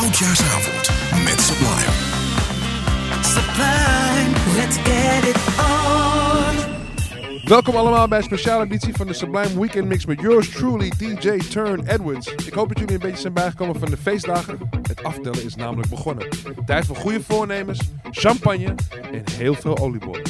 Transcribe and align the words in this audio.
Oudjaarsavond 0.00 0.90
met 1.24 1.40
Sublime. 1.40 1.92
Sublime. 3.22 4.56
Let's 4.56 4.76
get 4.76 5.24
it 5.24 5.36
on. 5.58 7.40
Welkom 7.44 7.74
allemaal 7.74 8.08
bij 8.08 8.18
een 8.18 8.24
speciale 8.24 8.64
editie 8.64 8.94
van 8.94 9.06
de 9.06 9.12
Sublime 9.12 9.60
Weekend 9.60 9.88
Mix 9.88 10.06
met 10.06 10.20
yours 10.20 10.50
truly, 10.50 10.92
DJ 10.98 11.38
Turn 11.38 11.86
Edwards. 11.86 12.34
Ik 12.34 12.52
hoop 12.52 12.68
dat 12.68 12.78
jullie 12.78 12.94
een 12.94 13.00
beetje 13.00 13.20
zijn 13.20 13.32
bijgekomen 13.32 13.78
van 13.78 13.90
de 13.90 13.96
feestdagen. 13.96 14.58
Het 14.82 15.02
aftellen 15.02 15.44
is 15.44 15.54
namelijk 15.54 15.88
begonnen. 15.88 16.28
Tijd 16.66 16.86
voor 16.86 16.96
goede 16.96 17.22
voornemens, 17.22 17.80
champagne 18.10 18.74
en 19.12 19.24
heel 19.32 19.54
veel 19.54 19.78
oliebollen. 19.78 20.22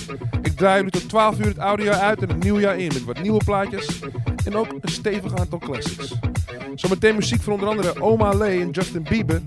Ik 0.42 0.56
draai 0.56 0.76
jullie 0.76 0.90
tot 0.90 1.08
12 1.08 1.38
uur 1.38 1.46
het 1.46 1.58
oude 1.58 1.82
jaar 1.82 2.00
uit 2.00 2.22
en 2.22 2.28
het 2.28 2.42
nieuwe 2.42 2.60
jaar 2.60 2.78
in 2.78 2.90
met 2.92 3.04
wat 3.04 3.22
nieuwe 3.22 3.44
plaatjes 3.44 4.00
en 4.44 4.56
ook 4.56 4.72
een 4.80 4.90
stevig 4.90 5.34
aantal 5.34 5.58
classics. 5.58 6.14
Zometeen 6.74 7.14
muziek 7.14 7.42
van 7.42 7.52
onder 7.52 7.68
andere 7.68 8.02
Oma 8.02 8.32
Lee 8.32 8.60
en 8.60 8.70
Justin 8.70 9.02
Bieber, 9.02 9.42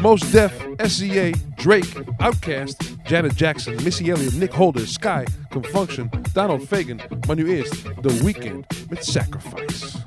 Mos 0.00 0.30
Def, 0.30 0.52
SZA, 0.76 1.30
Drake, 1.54 2.04
Outkast, 2.16 2.94
Janet 3.04 3.38
Jackson, 3.38 3.74
Missy 3.82 4.10
Elliott, 4.10 4.38
Nick 4.38 4.52
Holder, 4.52 4.86
Sky, 4.86 5.24
Confunction, 5.48 6.10
Donald 6.32 6.62
Fagan. 6.68 7.00
Maar 7.26 7.36
nu 7.36 7.56
eerst 7.56 7.82
The 8.02 8.24
Weeknd 8.24 8.66
met 8.88 9.04
Sacrifice. 9.04 9.98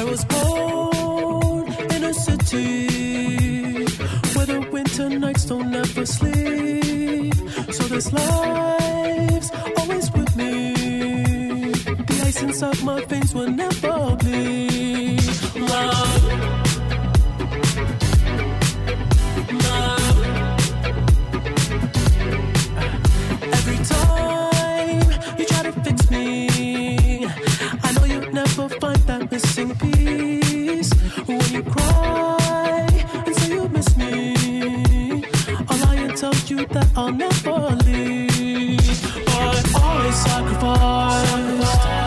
I 0.00 0.04
was 0.04 0.26
born 0.26 1.66
in 1.94 2.04
a 2.04 2.12
city 2.12 3.84
where 4.34 4.46
the 4.46 4.68
winter 4.72 5.18
nights 5.18 5.46
don't 5.46 5.74
ever 5.74 6.06
sleep. 6.06 7.34
So 7.70 7.88
this 7.88 8.12
life's. 8.12 9.83
Ice 12.36 12.42
inside 12.42 12.82
my 12.82 13.04
veins 13.04 13.32
will 13.32 13.48
never 13.48 14.16
bleed. 14.16 15.22
Love. 15.54 16.24
Every 23.52 23.78
time 23.84 25.38
you 25.38 25.44
try 25.46 25.62
to 25.62 25.72
fix 25.84 26.10
me, 26.10 27.26
I 27.84 27.92
know 27.92 28.04
you'll 28.04 28.32
never 28.32 28.68
find 28.80 28.98
that 29.06 29.30
missing 29.30 29.72
piece. 29.76 30.92
When 31.26 31.40
you 31.52 31.62
cry 31.62 32.88
and 33.26 33.36
say 33.36 33.54
you 33.54 33.68
miss 33.68 33.96
me, 33.96 35.24
I'll 35.68 35.78
lie 35.86 35.96
and 36.06 36.16
tell 36.16 36.34
you 36.46 36.66
that 36.66 36.88
I'll 36.96 37.12
never 37.12 37.76
leave. 37.84 39.24
But 39.26 39.74
I 39.76 40.10
sacrificed 40.10 42.03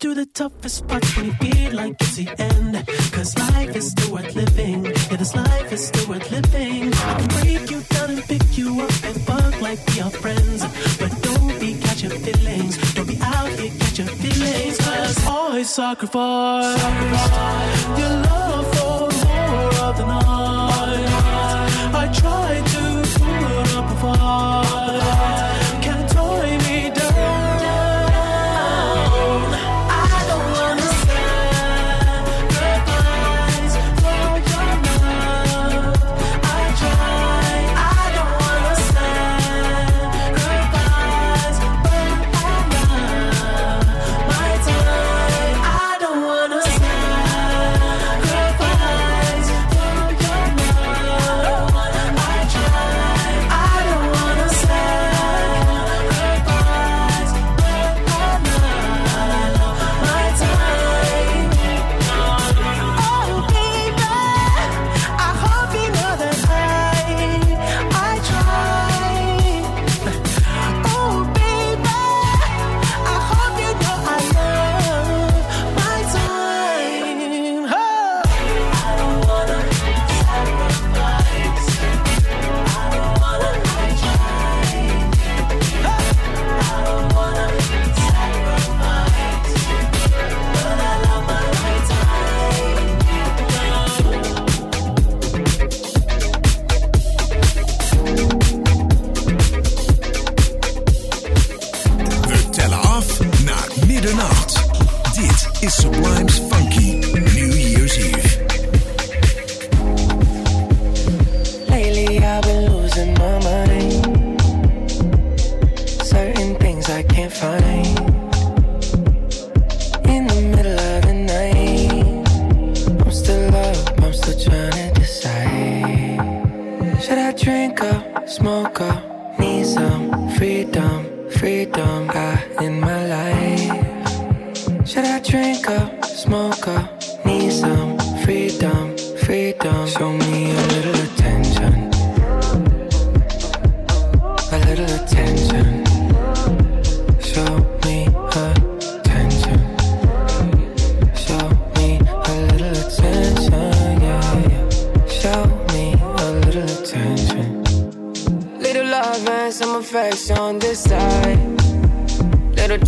through 0.00 0.14
the 0.14 0.26
toughest 0.26 0.86
parts 0.86 1.16
when 1.16 1.26
you 1.26 1.32
feel 1.32 1.74
like 1.74 1.94
it's 2.00 2.16
the 2.16 2.28
end. 2.38 2.86
Cause 3.12 3.36
life 3.36 3.74
is 3.74 3.90
still 3.90 4.12
worth 4.12 4.34
living. 4.34 4.84
Yeah, 4.84 5.16
this 5.16 5.34
life 5.34 5.72
is 5.72 5.88
still 5.88 6.08
worth 6.08 6.30
living. 6.30 6.92
I 6.92 7.14
can 7.18 7.28
break 7.40 7.70
you 7.70 7.80
down 7.80 8.10
and 8.10 8.22
pick 8.22 8.58
you 8.58 8.80
up 8.80 8.92
and 9.04 9.20
fuck 9.22 9.60
like 9.60 9.80
we 9.88 10.00
are 10.00 10.10
friends. 10.10 10.60
But 10.98 11.12
don't 11.22 11.60
be 11.60 11.78
catching 11.80 12.10
feelings. 12.10 12.94
Don't 12.94 13.08
be 13.08 13.18
out 13.20 13.48
here 13.58 13.72
catching 13.78 14.06
feelings. 14.06 14.78
Cause 14.78 15.26
I 15.26 15.62
sacrifice 15.62 16.80
your 17.98 18.14
love 18.28 18.66
for 18.76 19.10
more 19.26 19.74
of 19.88 19.96
the 19.96 20.06
night. 20.06 21.08
I 22.02 22.04
try 22.20 22.50
to 22.72 22.82
put 23.18 23.76
up 23.76 23.90
a 23.90 23.96
fight. 24.00 24.77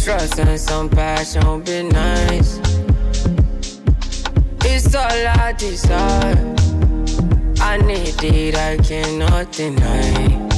trust 0.04 0.38
and 0.38 0.58
some 0.58 0.88
passion 0.88 1.62
be 1.62 1.82
nice. 1.82 2.58
It's 4.64 4.94
all 4.94 5.26
I 5.44 5.52
desire. 5.58 6.54
I 7.60 7.76
need 7.76 8.22
it, 8.24 8.56
I 8.56 8.78
cannot 8.78 9.52
deny. 9.52 10.48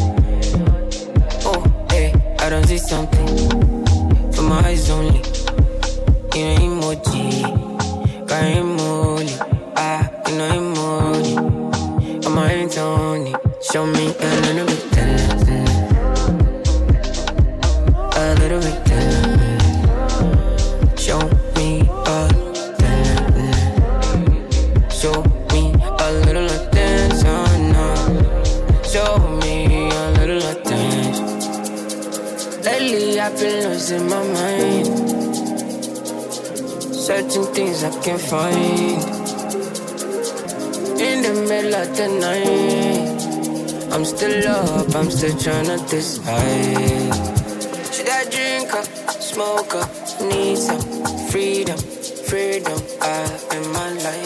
Oh, 1.44 1.62
hey, 1.90 2.12
I 2.38 2.50
don't 2.50 2.66
see 2.66 2.78
something. 2.78 3.50
For 4.32 4.42
my 4.42 4.60
eyes 4.64 4.88
only. 4.90 5.22
In 6.34 6.58
emoji. 6.58 7.42
Got 8.28 8.44
emoji. 8.44 8.71
certain 37.32 37.54
things 37.54 37.82
I 37.82 37.90
can't 38.02 38.20
find. 38.20 39.02
In 41.00 41.22
the 41.22 41.32
middle 41.48 41.74
of 41.74 41.96
the 41.96 42.08
night, 42.20 43.92
I'm 43.94 44.04
still 44.04 44.48
up, 44.48 44.94
I'm 44.94 45.10
still 45.10 45.38
trying 45.38 45.64
to 45.64 45.78
decide. 45.88 47.14
Should 47.90 48.10
I 48.10 48.24
drink 48.28 48.74
up, 48.74 48.84
smoke 49.22 49.74
up, 49.74 49.90
need 50.20 50.58
some 50.58 50.82
freedom, 51.30 51.78
freedom, 52.28 52.78
I 53.00 53.24
in 53.56 53.72
my 53.72 53.88
life. 54.04 54.21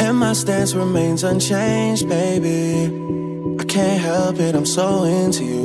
And 0.00 0.18
my 0.18 0.32
stance 0.32 0.74
remains 0.74 1.22
unchanged, 1.22 2.08
baby. 2.08 2.86
I 3.60 3.64
can't 3.64 4.00
help 4.00 4.40
it, 4.40 4.54
I'm 4.56 4.66
so 4.66 5.04
into 5.04 5.44
you. 5.44 5.63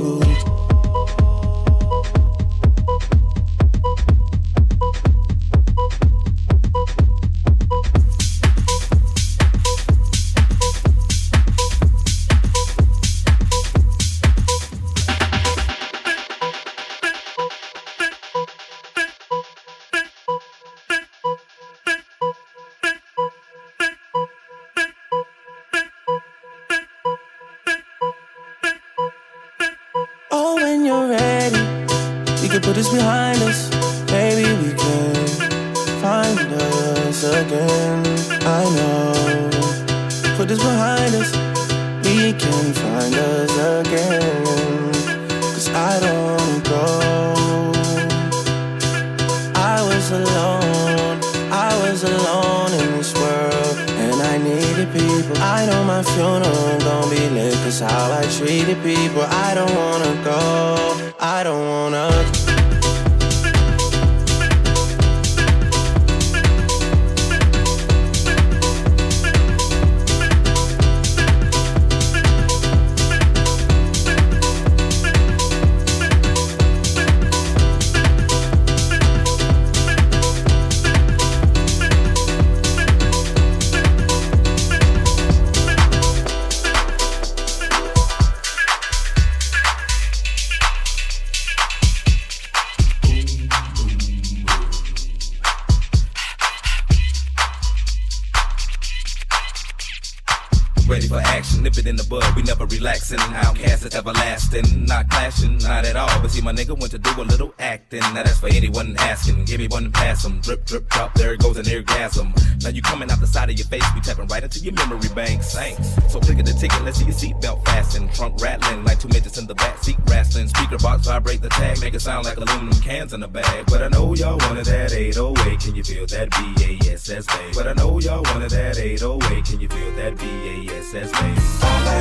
Now 112.63 112.69
you 112.69 112.81
coming 112.81 113.11
out 113.11 113.19
the 113.19 113.27
side 113.27 113.49
of 113.49 113.57
your 113.57 113.67
face, 113.67 113.83
we 113.93 114.01
tapping 114.01 114.27
right 114.27 114.43
into 114.43 114.59
your 114.59 114.73
memory 114.73 115.09
bank. 115.13 115.41
Thanks. 115.41 115.95
So 116.11 116.19
click 116.19 116.39
at 116.39 116.45
the 116.45 116.53
ticket, 116.53 116.81
let's 116.83 116.97
see 116.97 117.05
your 117.05 117.13
seatbelt 117.13 117.65
fasten. 117.65 118.09
Trunk 118.09 118.41
rattling 118.41 118.85
like 118.85 118.99
two 118.99 119.09
midgets 119.09 119.37
in 119.37 119.47
the 119.47 119.55
back 119.55 119.83
seat 119.83 119.97
wrestling. 120.07 120.47
Speaker 120.47 120.77
box 120.77 121.05
vibrate 121.07 121.41
the 121.41 121.49
tag, 121.49 121.79
make 121.81 121.93
it 121.93 122.01
sound 122.01 122.25
like 122.25 122.37
aluminum 122.37 122.79
cans 122.81 123.13
in 123.13 123.23
a 123.23 123.27
bag. 123.27 123.65
But 123.67 123.83
I 123.83 123.89
know 123.89 124.13
y'all 124.15 124.37
wanted 124.37 124.65
that 124.65 124.93
808. 124.93 125.59
Can 125.59 125.75
you 125.75 125.83
feel 125.83 126.05
that 126.07 126.29
BASS 126.31 127.25
bass? 127.25 127.55
But 127.55 127.67
I 127.67 127.73
know 127.73 127.99
y'all 127.99 128.23
wanted 128.23 128.51
that 128.51 128.77
808. 128.77 129.45
Can 129.45 129.59
you 129.59 129.67
feel 129.67 129.95
that 129.95 130.15
BASS 130.17 131.11
bass? 131.11 131.59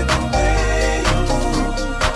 The 0.09 0.31
way 0.33 2.08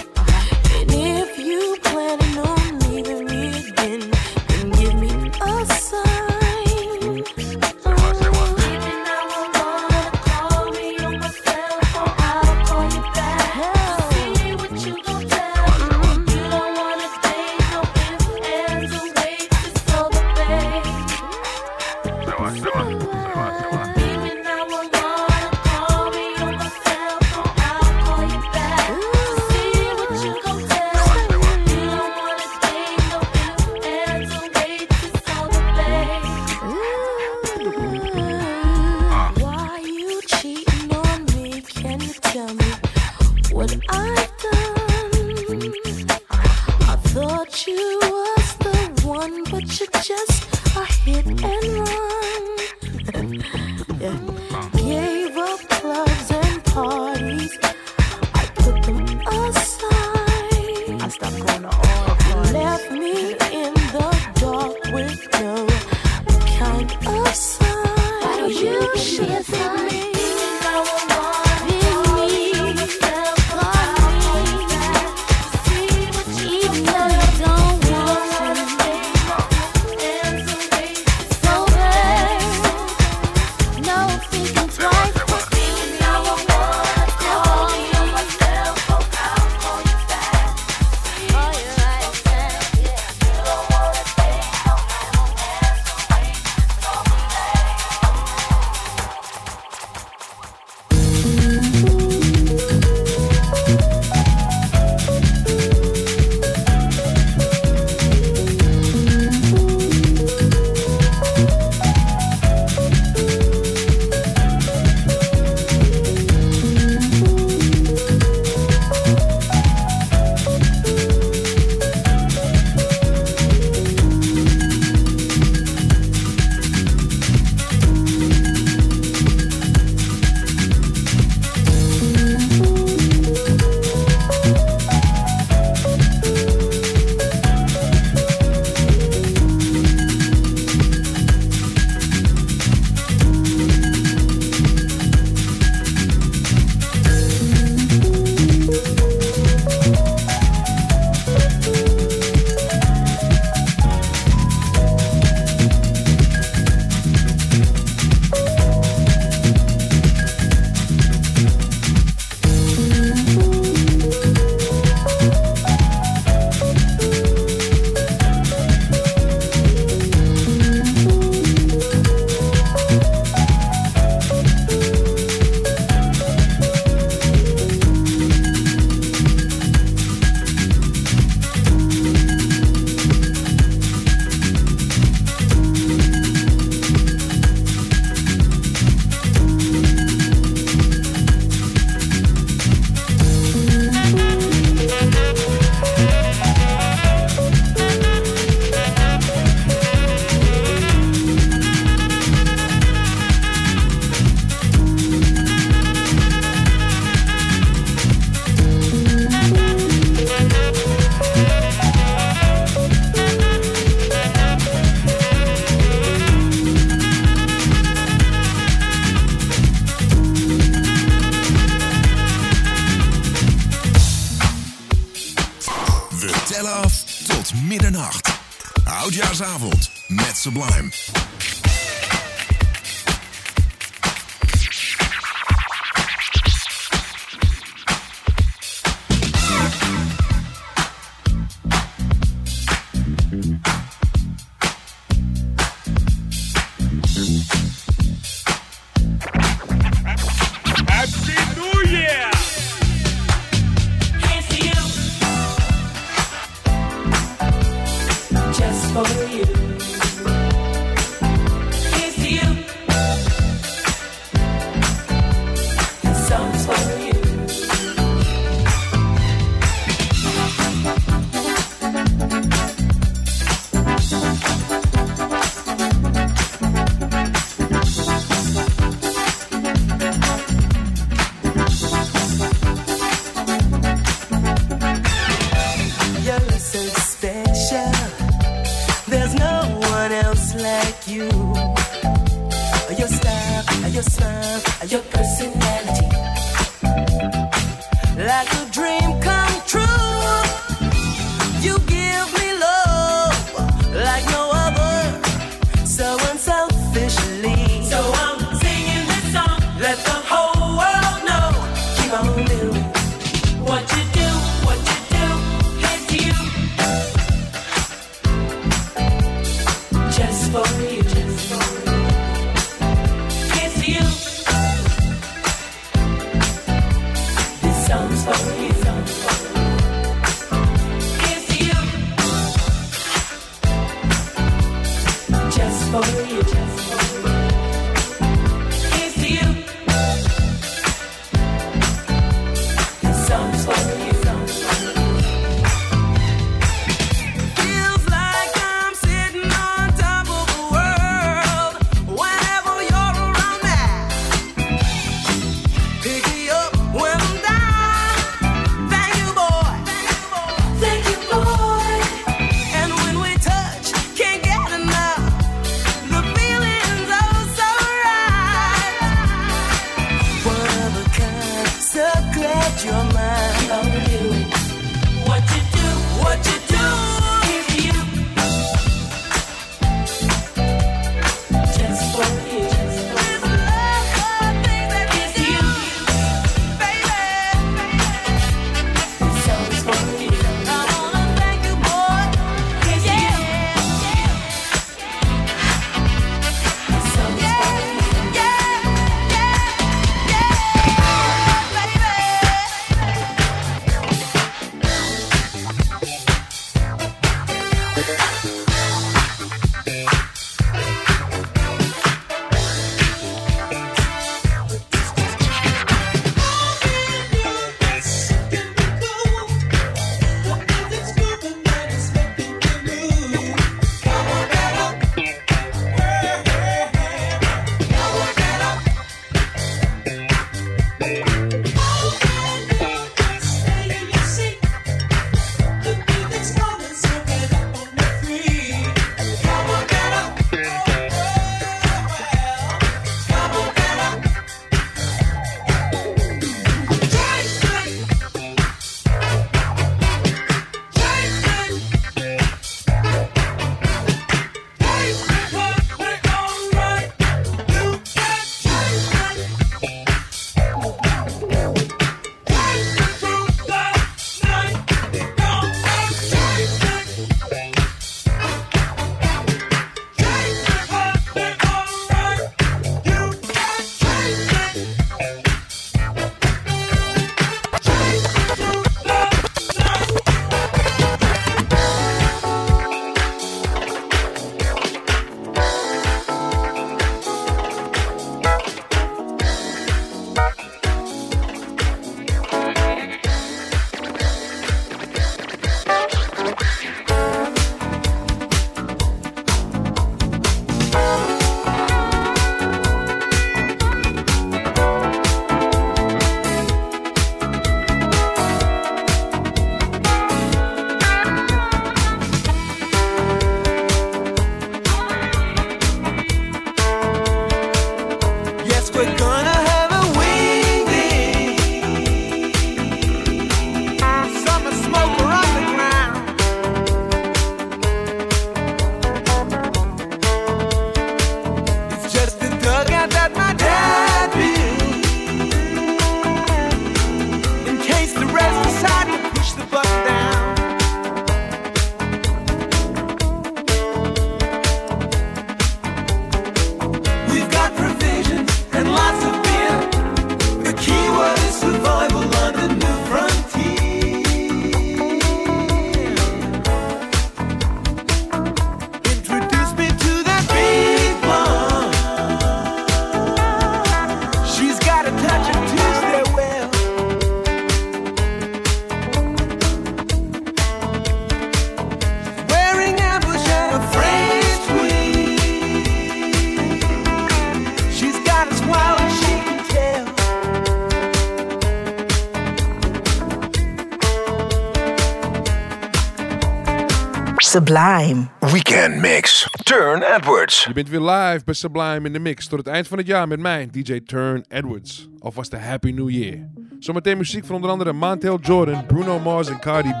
Sublime. 587.50 588.28
Weekend 588.38 589.00
Mix. 589.00 589.48
Turne 589.64 590.14
Edwards. 590.14 590.64
Je 590.64 590.72
bent 590.72 590.88
weer 590.88 591.00
live 591.00 591.44
bij 591.44 591.54
Sublime 591.54 592.06
in 592.06 592.12
de 592.12 592.18
Mix. 592.18 592.46
Tot 592.46 592.58
het 592.58 592.68
eind 592.68 592.88
van 592.88 592.98
het 592.98 593.06
jaar 593.06 593.28
met 593.28 593.40
mij, 593.40 593.68
DJ 593.70 594.00
Turne 594.00 594.44
Edwards. 594.48 595.08
Alvast 595.18 595.52
een 595.52 595.60
Happy 595.60 595.90
New 595.90 596.10
Year. 596.10 596.38
Zometeen 596.78 597.16
muziek 597.16 597.44
van 597.44 597.54
onder 597.54 597.70
andere 597.70 597.92
Montel 597.92 598.38
Jordan, 598.40 598.86
Bruno 598.86 599.18
Mars 599.18 599.48
en 599.48 599.60
Cardi 599.60 599.90
B. 599.90 600.00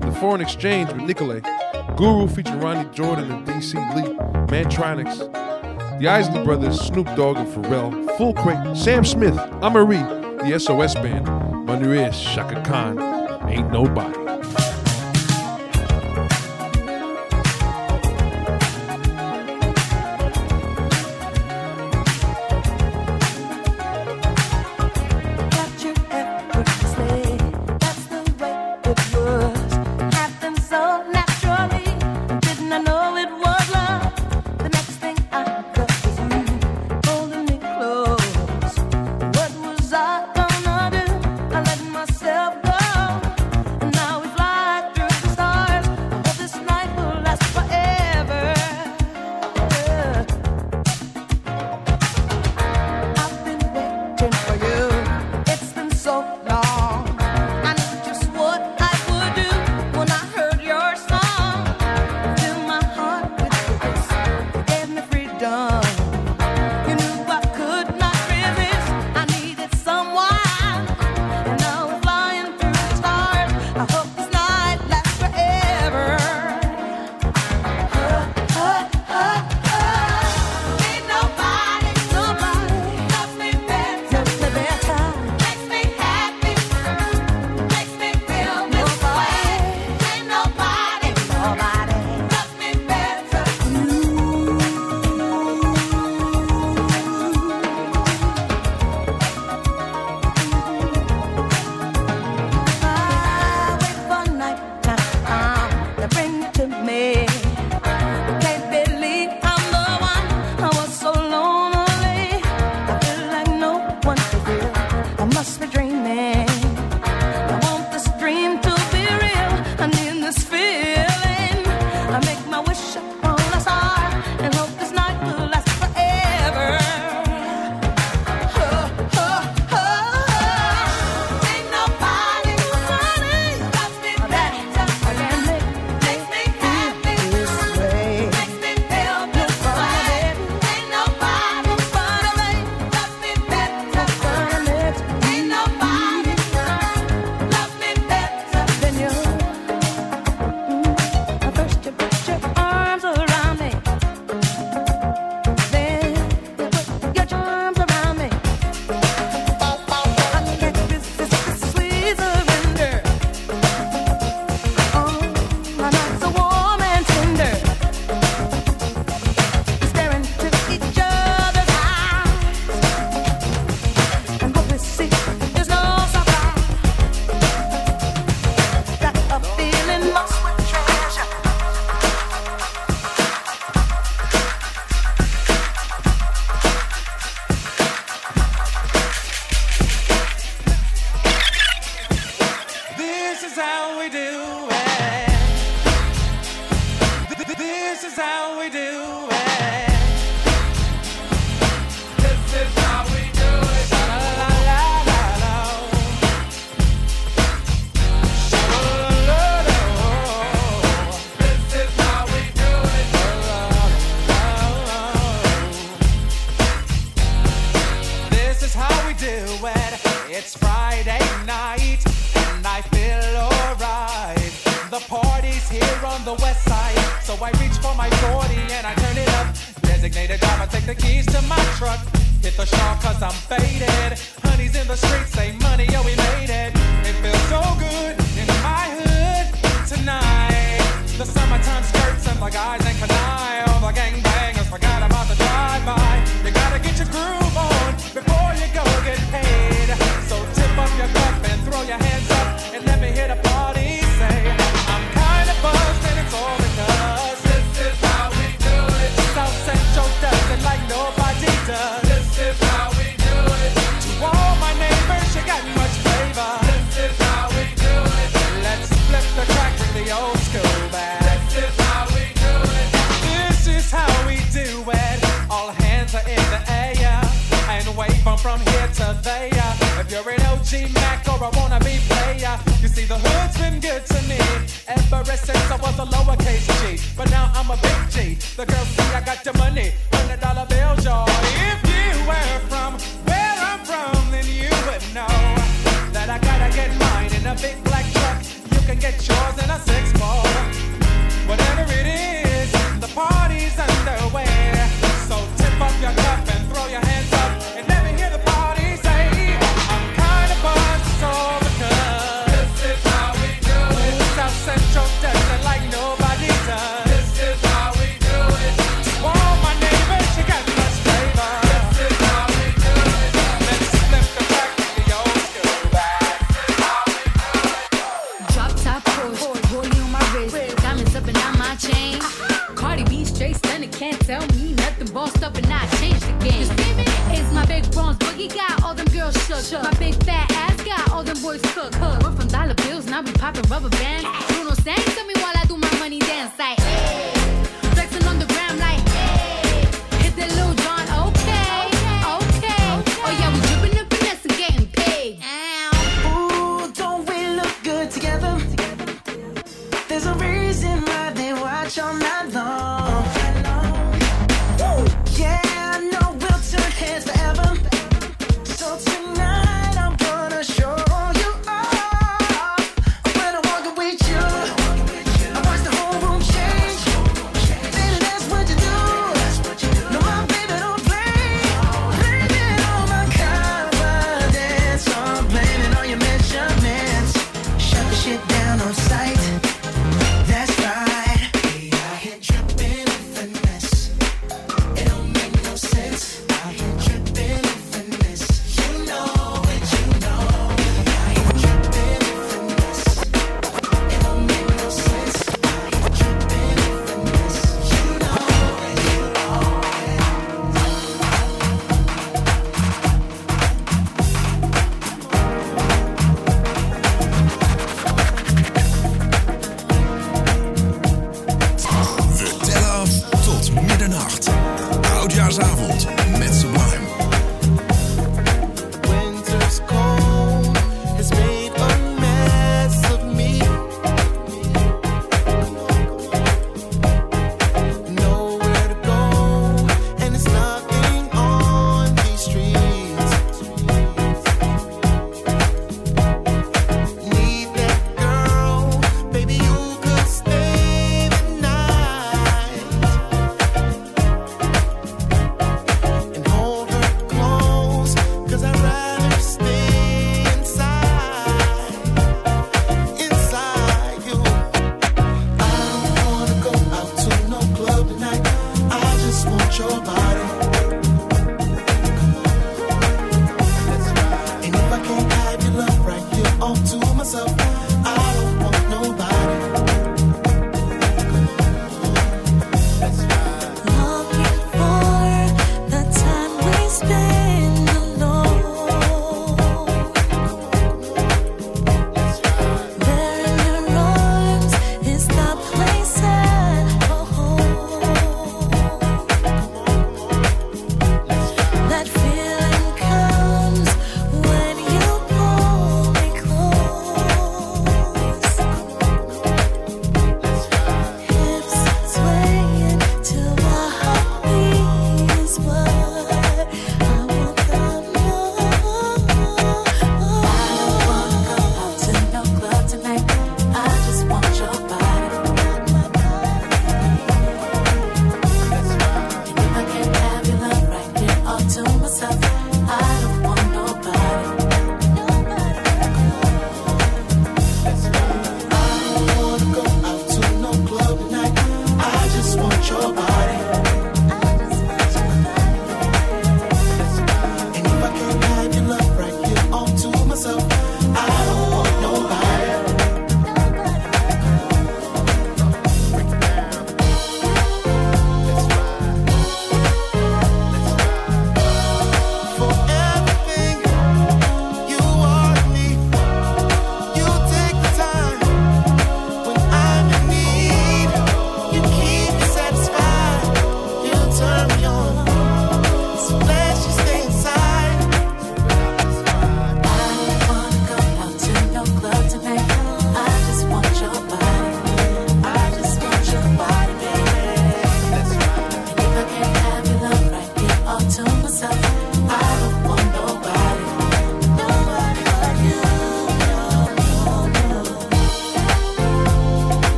The 0.00 0.12
Foreign 0.12 0.40
Exchange 0.40 0.86
met 0.96 1.06
Nicolay. 1.06 1.40
Guru 1.96 2.28
featuring 2.28 2.62
Ronny 2.62 2.86
Jordan 2.92 3.30
en 3.30 3.44
DC 3.44 3.72
Lee. 3.72 4.14
Mantronix. 4.46 5.16
The 5.98 6.18
Isley 6.18 6.42
Brothers, 6.42 6.84
Snoop 6.84 7.16
Dogg 7.16 7.36
en 7.36 7.46
Pharrell. 7.46 7.90
Full 8.16 8.32
Crate, 8.32 8.74
Sam 8.74 9.04
Smith, 9.04 9.38
Amerie. 9.60 10.04
The 10.38 10.58
SOS 10.58 10.92
Band. 10.92 11.26
Maar 11.66 11.82
is 11.82 12.32
Chaka 12.34 12.60
Khan. 12.60 12.98
Ain't 13.48 13.70
Nobody. 13.70 14.19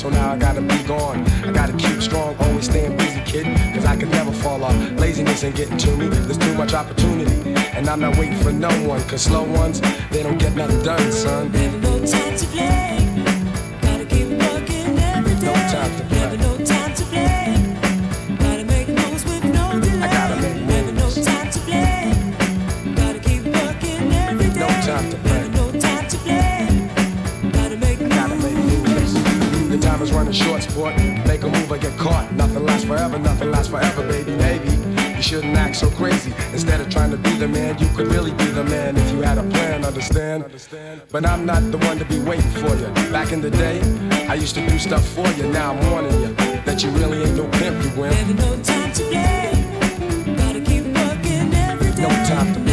so 0.00 0.08
now 0.08 0.32
I 0.32 0.38
gotta 0.38 0.62
be 0.62 0.82
gone. 0.84 1.26
I 1.44 1.52
gotta 1.52 1.74
keep 1.74 2.00
strong, 2.00 2.34
always 2.38 2.64
staying 2.64 2.96
busy, 2.96 3.20
kid, 3.20 3.44
cause 3.74 3.84
I 3.84 3.96
can 3.96 4.08
never 4.08 4.32
fall 4.32 4.64
off. 4.64 4.74
Laziness 4.92 5.44
ain't 5.44 5.56
getting 5.56 5.76
to 5.76 5.96
me, 5.96 6.08
there's 6.08 6.38
too 6.38 6.54
much 6.54 6.72
opportunity, 6.72 7.54
and 7.76 7.86
I'm 7.86 8.00
not 8.00 8.16
waiting 8.16 8.38
for 8.38 8.50
no 8.50 8.70
one, 8.88 9.02
cause 9.08 9.22
slow 9.22 9.44
ones, 9.44 9.82
they 10.10 10.22
don't 10.22 10.38
get 10.38 10.56
nothing 10.56 10.82
done, 10.82 11.12
son. 11.12 11.50
Baby, 11.50 12.06
time 12.06 12.36
to 12.36 12.46
play. 12.46 12.99
the 37.40 37.48
man, 37.48 37.78
you 37.78 37.88
could 37.96 38.06
really 38.08 38.32
be 38.32 38.44
the 38.44 38.62
man 38.64 38.94
if 38.98 39.12
you 39.12 39.22
had 39.22 39.38
a 39.38 39.42
plan, 39.44 39.82
understand? 39.82 40.44
But 41.10 41.24
I'm 41.24 41.46
not 41.46 41.62
the 41.72 41.78
one 41.78 41.98
to 41.98 42.04
be 42.04 42.18
waiting 42.18 42.50
for 42.50 42.76
you. 42.76 42.86
Back 43.10 43.32
in 43.32 43.40
the 43.40 43.50
day, 43.50 43.80
I 44.28 44.34
used 44.34 44.54
to 44.56 44.66
do 44.68 44.78
stuff 44.78 45.02
for 45.14 45.26
you, 45.28 45.44
now 45.50 45.72
I'm 45.72 45.90
warning 45.90 46.12
you 46.20 46.34
that 46.66 46.82
you 46.82 46.90
really 46.90 47.22
ain't 47.22 47.36
no 47.36 47.48
pimp, 47.48 47.82
you 47.82 47.98
win. 47.98 48.10
Never 48.10 48.34
no 48.34 48.62
time 48.62 48.92
to 48.92 49.02
play, 49.04 50.36
gotta 50.36 50.60
keep 50.60 50.84
working 50.84 51.54
every 51.54 51.90
day. 51.92 52.02
No 52.02 52.08
time 52.28 52.52
to 52.52 52.60
play. 52.60 52.69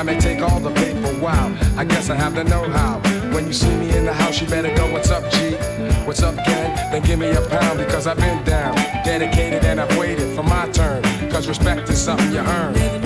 I 0.00 0.02
may 0.02 0.18
take 0.18 0.40
all 0.40 0.58
the 0.60 0.70
paper, 0.70 0.98
for 1.02 1.12
a 1.12 1.18
while. 1.18 1.54
I 1.76 1.84
guess 1.84 2.08
I 2.08 2.14
have 2.14 2.34
the 2.34 2.42
know-how. 2.42 3.00
When 3.34 3.46
you 3.46 3.52
see 3.52 3.68
me 3.76 3.94
in 3.94 4.06
the 4.06 4.14
house, 4.14 4.40
you 4.40 4.46
better 4.46 4.74
go, 4.74 4.90
what's 4.90 5.10
up, 5.10 5.30
G? 5.30 5.56
What's 6.06 6.22
up, 6.22 6.36
gang? 6.36 6.74
Then 6.90 7.02
give 7.02 7.18
me 7.18 7.28
a 7.32 7.42
pound 7.42 7.78
because 7.78 8.06
I've 8.06 8.16
been 8.16 8.42
down, 8.44 8.76
dedicated, 9.04 9.62
and 9.62 9.78
I've 9.78 9.94
waited 9.98 10.34
for 10.34 10.42
my 10.42 10.70
turn. 10.70 11.02
Cause 11.30 11.48
respect 11.48 11.90
is 11.90 12.00
something 12.02 12.32
you 12.32 12.38
earn. 12.38 12.99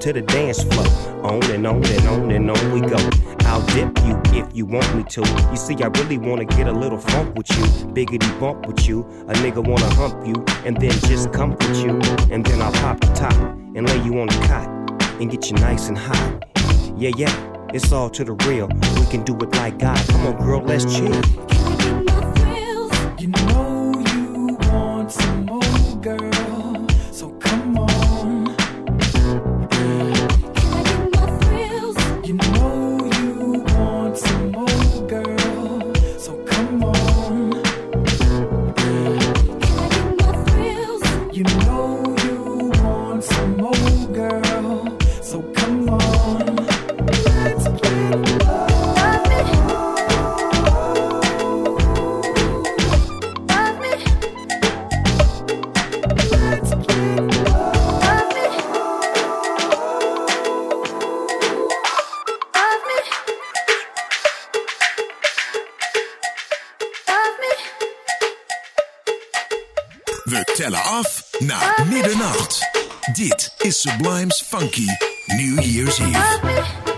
to 0.00 0.12
the 0.14 0.22
dance 0.22 0.62
floor. 0.62 0.86
On 1.24 1.42
and 1.50 1.66
on 1.66 1.84
and 1.84 2.06
on 2.08 2.30
and 2.30 2.50
on 2.50 2.72
we 2.72 2.80
go. 2.80 2.98
I'll 3.40 3.64
dip 3.66 3.98
you 4.04 4.20
if 4.40 4.48
you 4.56 4.64
want 4.64 4.94
me 4.96 5.04
to. 5.04 5.20
You 5.50 5.56
see, 5.56 5.76
I 5.82 5.88
really 5.88 6.16
wanna 6.16 6.46
get 6.46 6.68
a 6.68 6.72
little 6.72 6.98
funk 6.98 7.34
with 7.34 7.50
you, 7.50 7.64
biggity 7.92 8.40
bump 8.40 8.66
with 8.66 8.88
you. 8.88 9.00
A 9.28 9.34
nigga 9.34 9.62
wanna 9.66 9.92
hump 9.94 10.26
you, 10.26 10.42
and 10.64 10.76
then 10.80 10.92
just 11.10 11.32
comfort 11.32 11.76
you. 11.76 12.00
And 12.30 12.44
then 12.44 12.62
I'll 12.62 12.72
pop 12.72 13.00
the 13.00 13.08
top 13.08 13.34
and 13.34 13.86
lay 13.86 14.02
you 14.02 14.18
on 14.20 14.28
the 14.28 14.46
cot 14.46 14.68
and 15.20 15.30
get 15.30 15.50
you 15.50 15.56
nice 15.56 15.88
and 15.88 15.98
hot. 15.98 16.44
Yeah, 16.96 17.10
yeah. 17.16 17.34
It's 17.72 17.92
all 17.92 18.10
to 18.10 18.24
the 18.24 18.32
real. 18.46 18.68
We 18.68 19.06
can 19.10 19.22
do 19.22 19.36
it 19.36 19.54
like 19.56 19.78
God. 19.78 19.98
Come 20.08 20.26
on, 20.26 20.36
girl, 20.38 20.62
let's 20.62 20.84
chill. 20.96 21.49
is 73.64 73.76
Sublime's 73.76 74.40
Funky 74.40 74.86
New 75.28 75.60
Year's 75.60 76.00
Eve. 76.00 76.89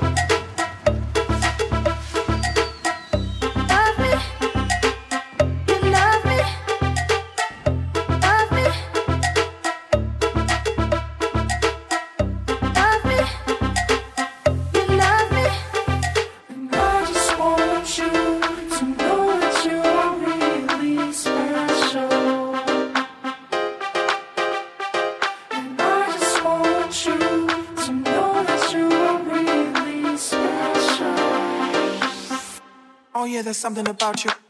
something 33.62 33.86
about 33.86 34.24
you. 34.24 34.41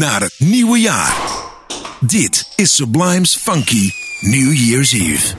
naar 0.00 0.20
het 0.20 0.34
nieuwe 0.38 0.80
jaar. 0.80 1.16
Dit 2.00 2.52
is 2.56 2.74
Sublime's 2.74 3.36
Funky 3.36 3.90
New 4.20 4.52
Year's 4.52 4.92
Eve. 4.92 5.34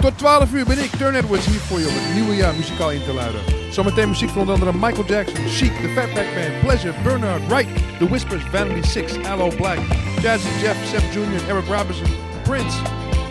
Tot 0.00 0.18
12 0.18 0.52
uur 0.52 0.64
ben 0.64 0.78
ik, 0.78 0.90
Turn 0.98 1.14
Edwards, 1.14 1.46
hier 1.46 1.60
voor 1.60 1.78
je 1.80 1.88
om 1.88 1.94
het 1.94 2.14
nieuwe 2.14 2.34
jaar 2.34 2.54
muzikaal 2.54 2.90
in 2.90 3.04
te 3.04 3.12
luiden. 3.12 3.40
Zometeen 3.70 4.08
muziek 4.08 4.28
van 4.28 4.38
onder 4.38 4.54
andere 4.54 4.72
Michael 4.72 5.06
Jackson, 5.06 5.48
Chic, 5.48 5.72
The 5.72 5.88
Fatback 5.94 6.34
Band, 6.34 6.60
Pleasure, 6.60 6.94
Bernard 7.02 7.46
Wright, 7.48 7.68
The 7.98 8.08
Whispers, 8.08 8.42
Vanity 8.50 8.88
6, 8.88 9.12
Allo 9.24 9.48
Black, 9.56 9.78
Jazzy 10.22 10.48
Jeff, 10.60 10.90
Jeff 10.92 11.14
Jr., 11.14 11.48
Eric 11.48 11.66
Robinson, 11.66 12.06
Prince, 12.42 12.76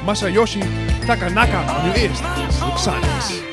Masayoshi 0.05 0.61
Takanaka. 1.05 1.77
en 1.77 1.83
nu 1.83 1.93
eerst 1.93 2.21
Slip 2.49 3.44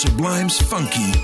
Sublime's 0.00 0.58
funky. 0.62 1.19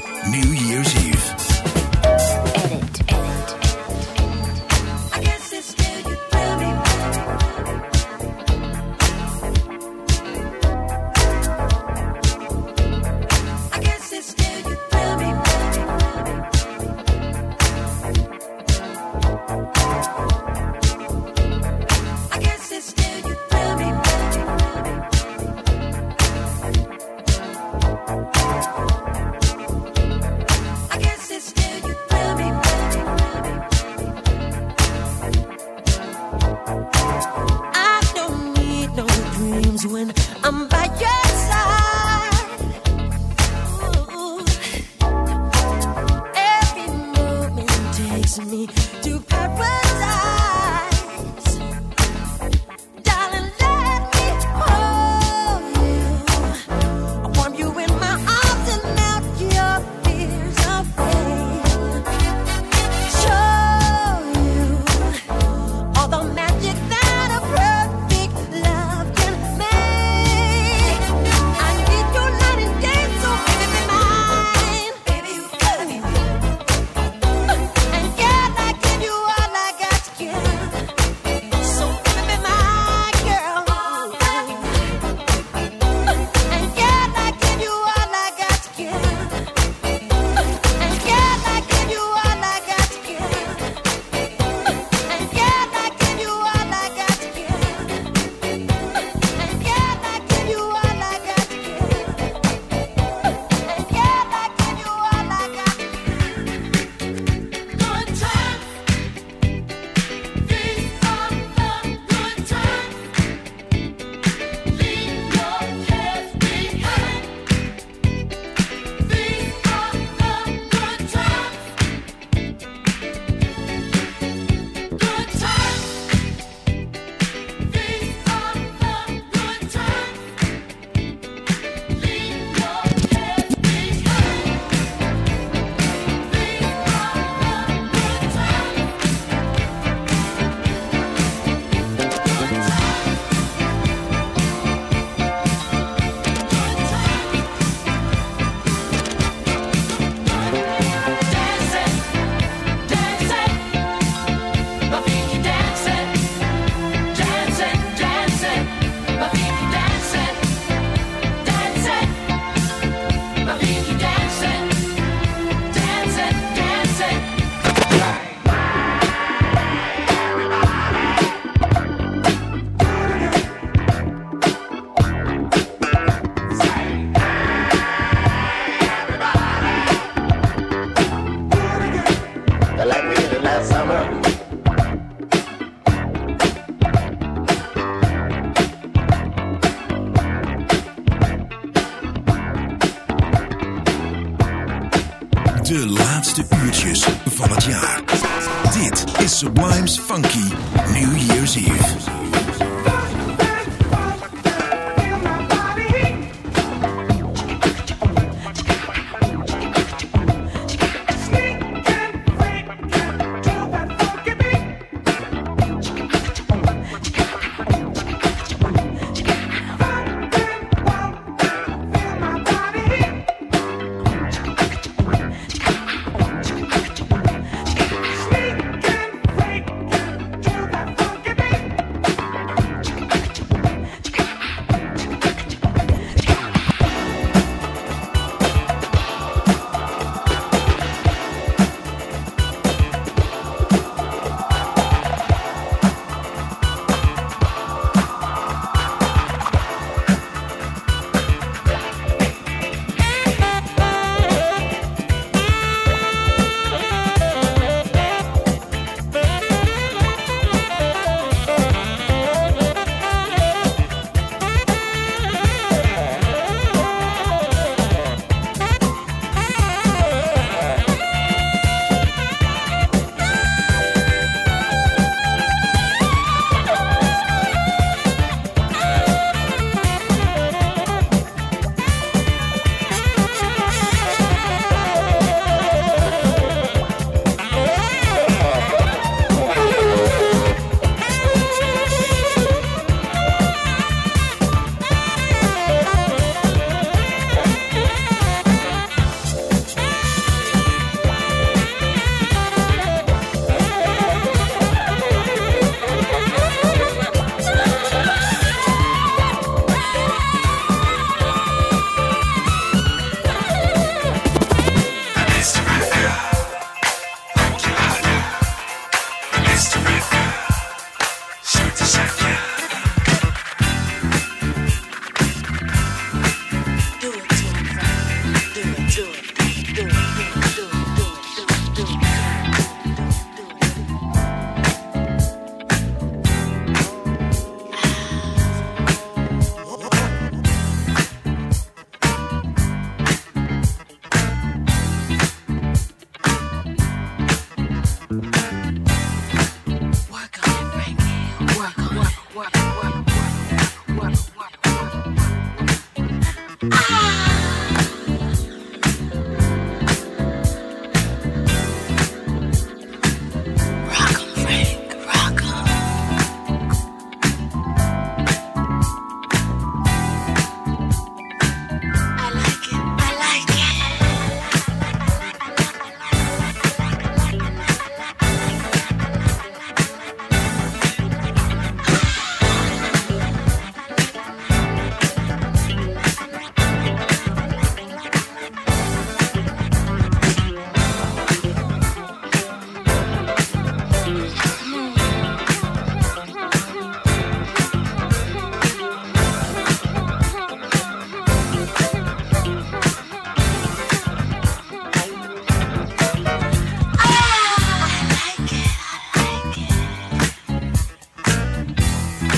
Sublime's 199.36 199.98
Funky 199.98 200.48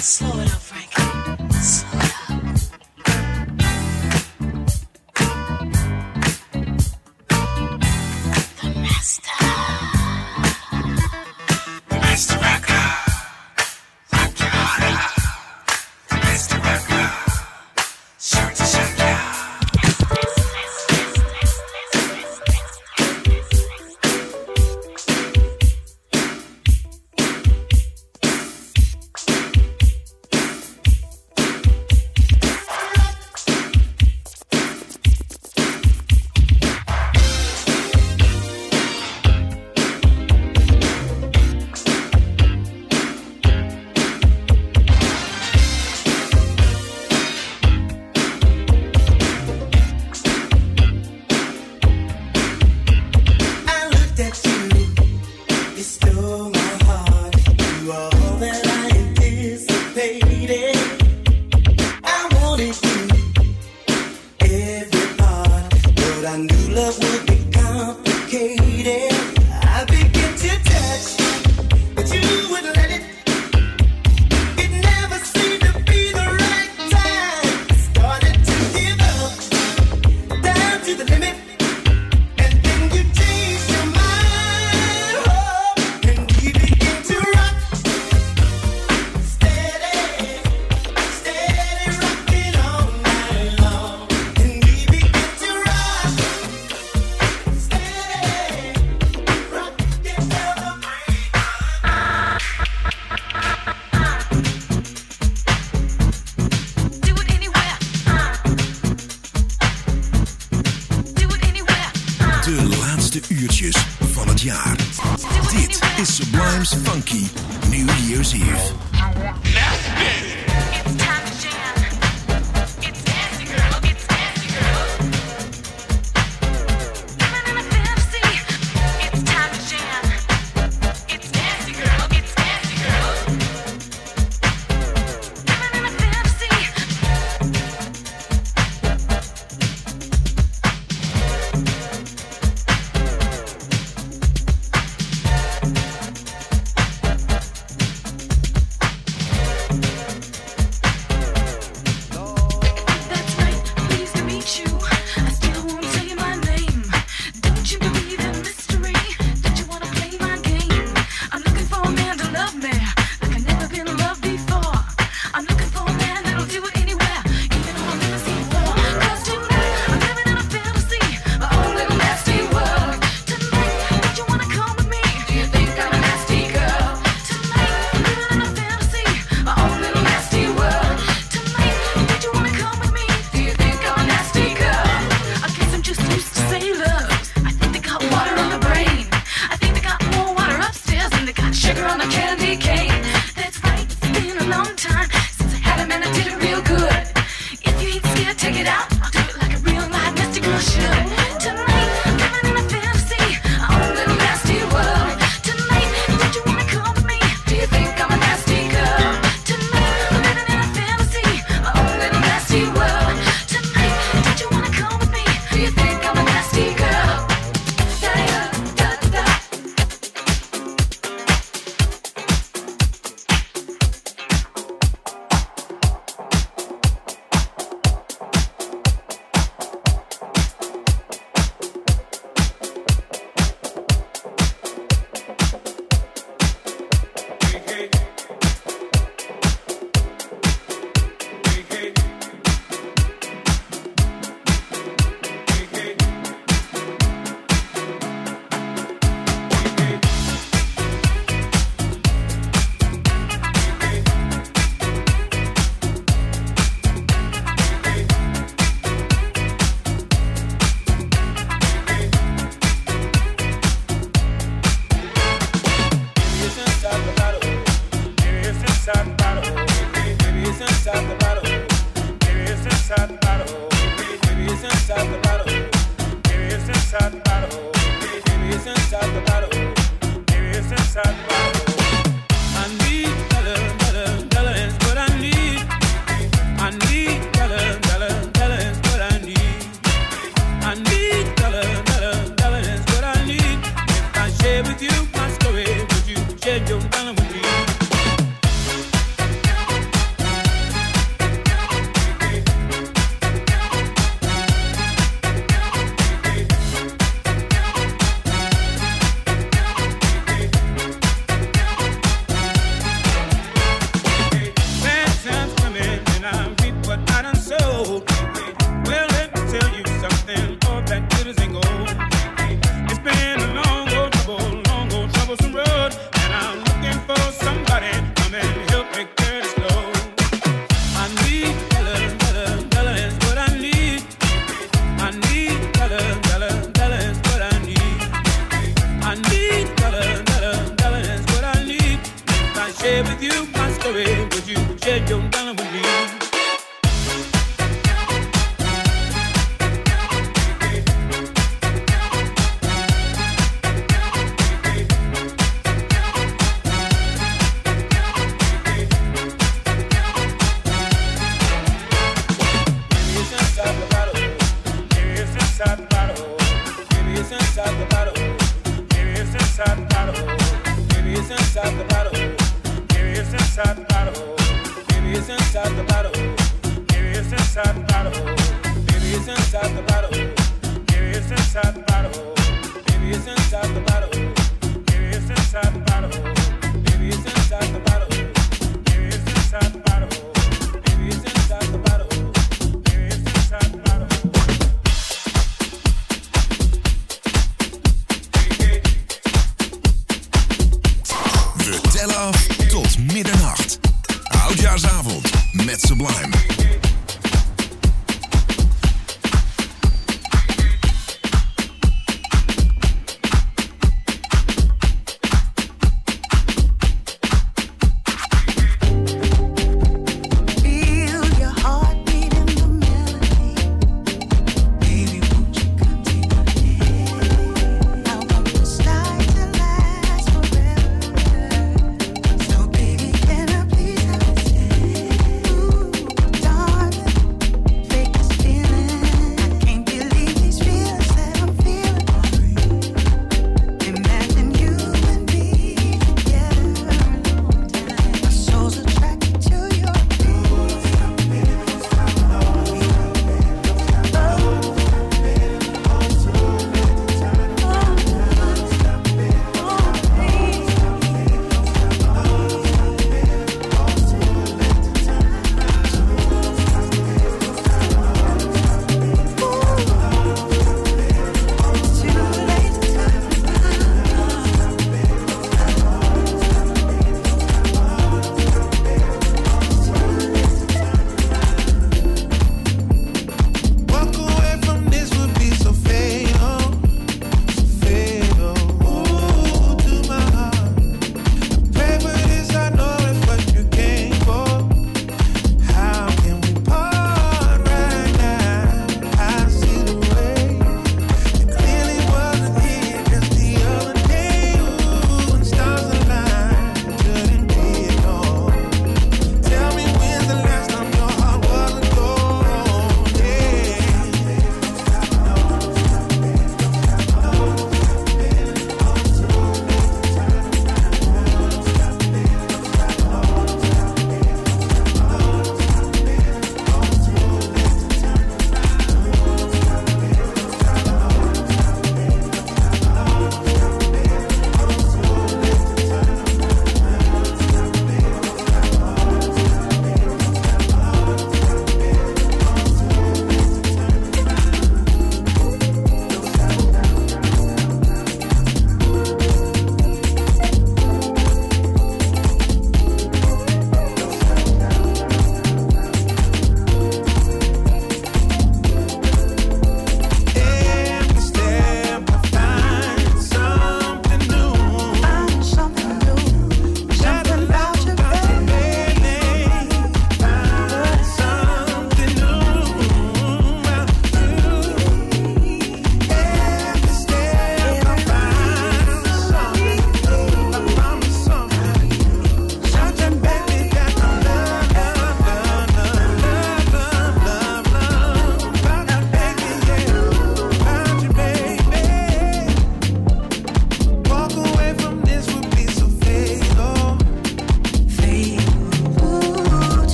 Slow 0.00 0.40
it 0.40 0.52
up, 0.52 0.60
Frankie. 0.60 1.52
Slow 1.62 1.95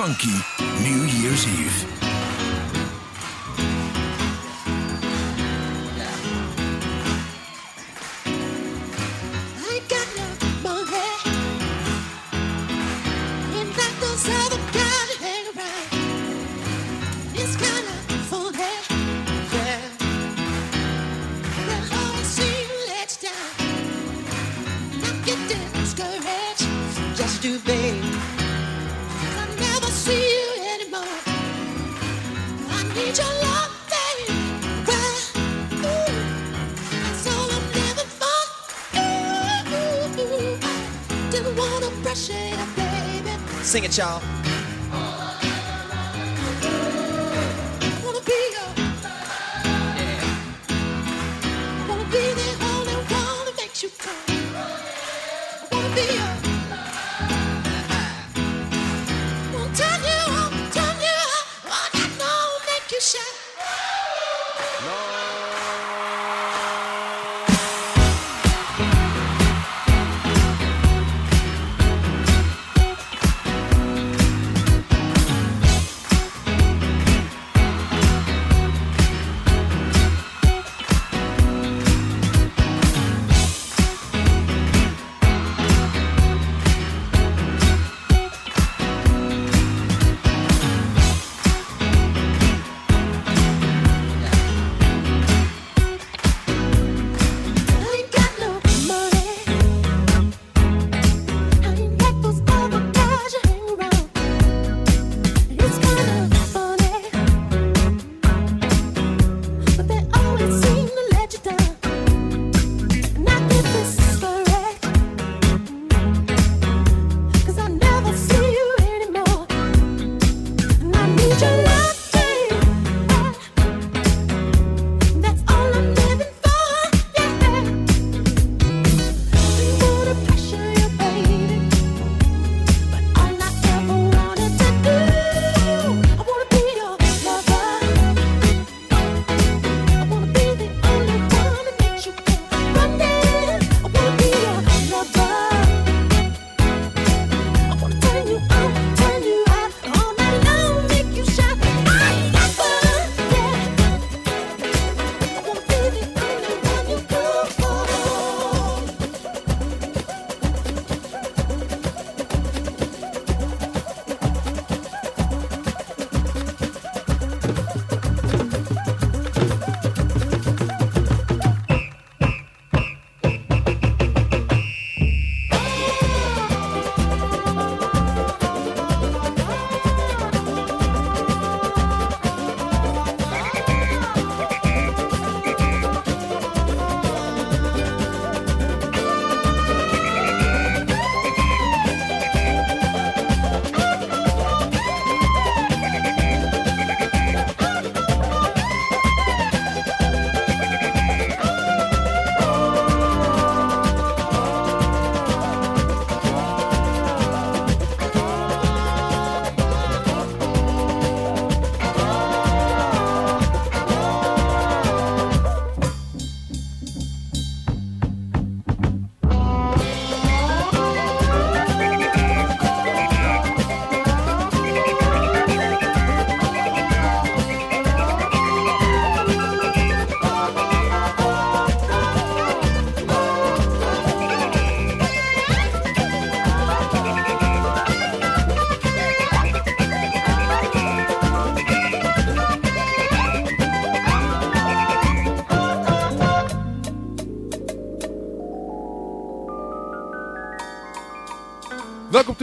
funky. 0.00 0.49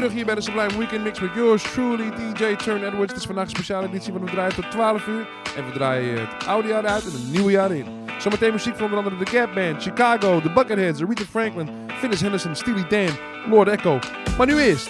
terug 0.08 0.26
hier 0.26 0.36
bij 0.36 0.36
de 0.36 0.52
Sublime 0.52 0.78
Weekend 0.78 1.04
Mix 1.04 1.20
met 1.20 1.30
yours 1.36 1.64
truly, 1.64 2.10
DJ 2.10 2.56
Turn 2.56 2.84
Edwards. 2.84 3.12
Het 3.12 3.22
is 3.22 3.26
vandaag 3.26 3.44
een 3.44 3.50
speciale 3.50 3.88
editie 3.88 4.12
van 4.12 4.26
we 4.26 4.32
draaien 4.32 4.56
tot 4.56 4.72
12 4.72 5.08
uur. 5.08 5.28
En 5.56 5.66
we 5.66 5.72
draaien 5.72 6.20
het 6.20 6.48
oude 6.48 6.68
jaar 6.68 6.86
uit 6.86 7.06
en 7.06 7.12
het 7.12 7.32
nieuwe 7.32 7.52
jaar 7.52 7.72
in. 7.72 7.86
Zometeen 8.18 8.52
muziek 8.52 8.76
van 8.76 8.84
onder 8.84 8.98
andere 8.98 9.24
The 9.24 9.38
Gap 9.38 9.54
Band, 9.54 9.84
Chicago, 9.84 10.42
The 10.42 10.52
Bucketheads, 10.52 11.02
Aretha 11.02 11.24
Franklin, 11.30 11.70
Finnis 11.88 12.22
Henderson, 12.22 12.56
Steely 12.56 12.86
Dan, 12.90 13.18
Lord 13.50 13.68
Echo. 13.68 14.00
Maar 14.38 14.48
nu 14.48 14.60
eerst 14.60 14.90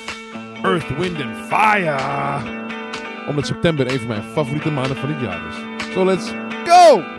Earth, 0.63 0.97
Wind 0.97 1.21
and 1.21 1.37
Fire. 1.47 1.97
Omdat 3.27 3.45
september 3.45 3.91
een 3.91 3.99
van 3.99 4.07
mijn 4.07 4.23
favoriete 4.23 4.71
maanden 4.71 4.97
van 4.97 5.09
het 5.09 5.21
jaar 5.21 5.39
is. 5.47 5.93
So 5.93 6.05
let's 6.05 6.31
go! 6.65 7.16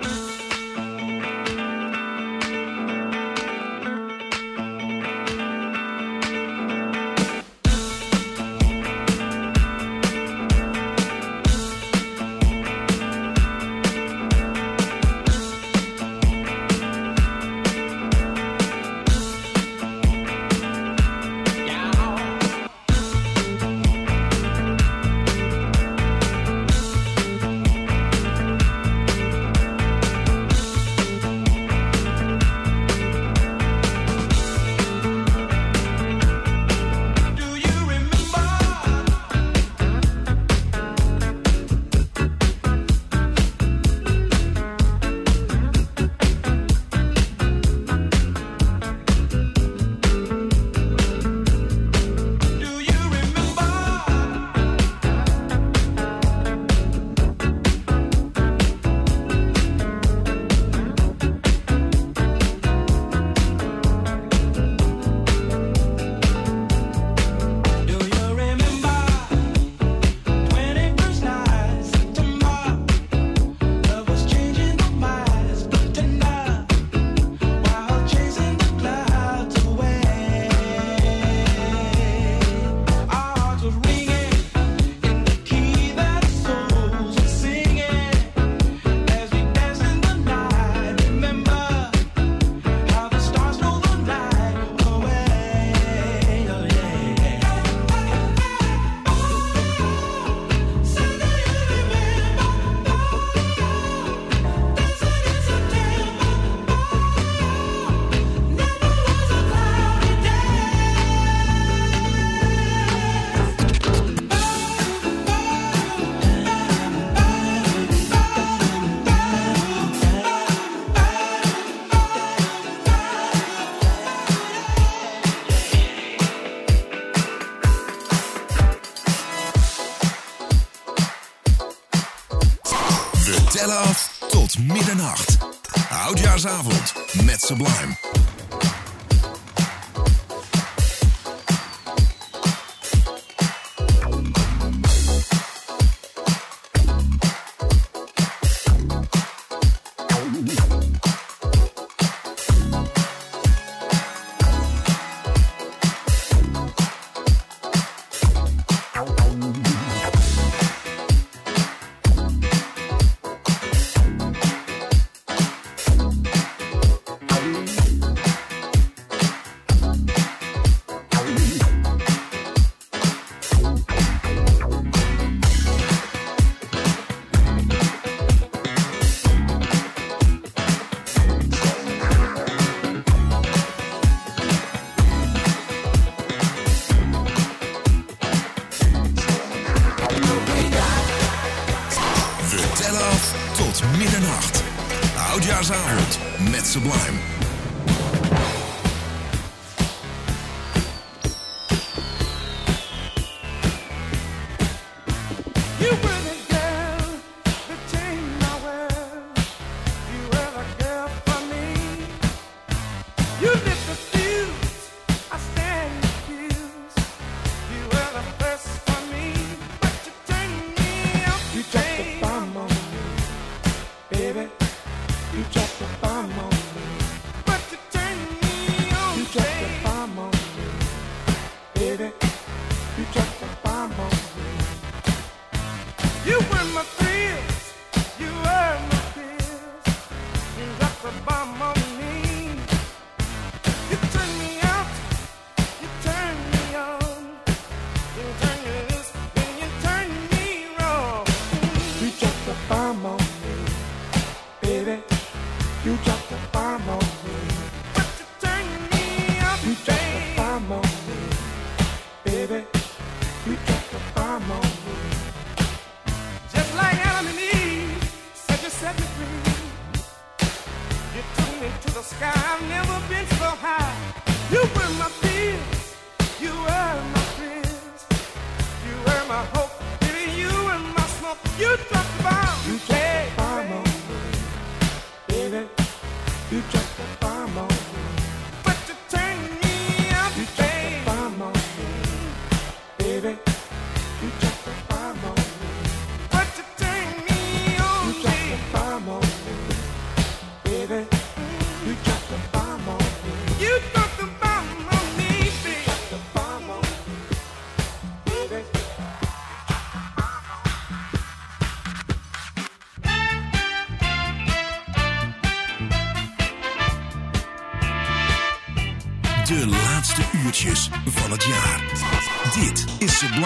Met 137.24 137.42
Sublime. 137.42 137.97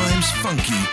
Sublime's 0.03 0.31
Funky 0.43 0.92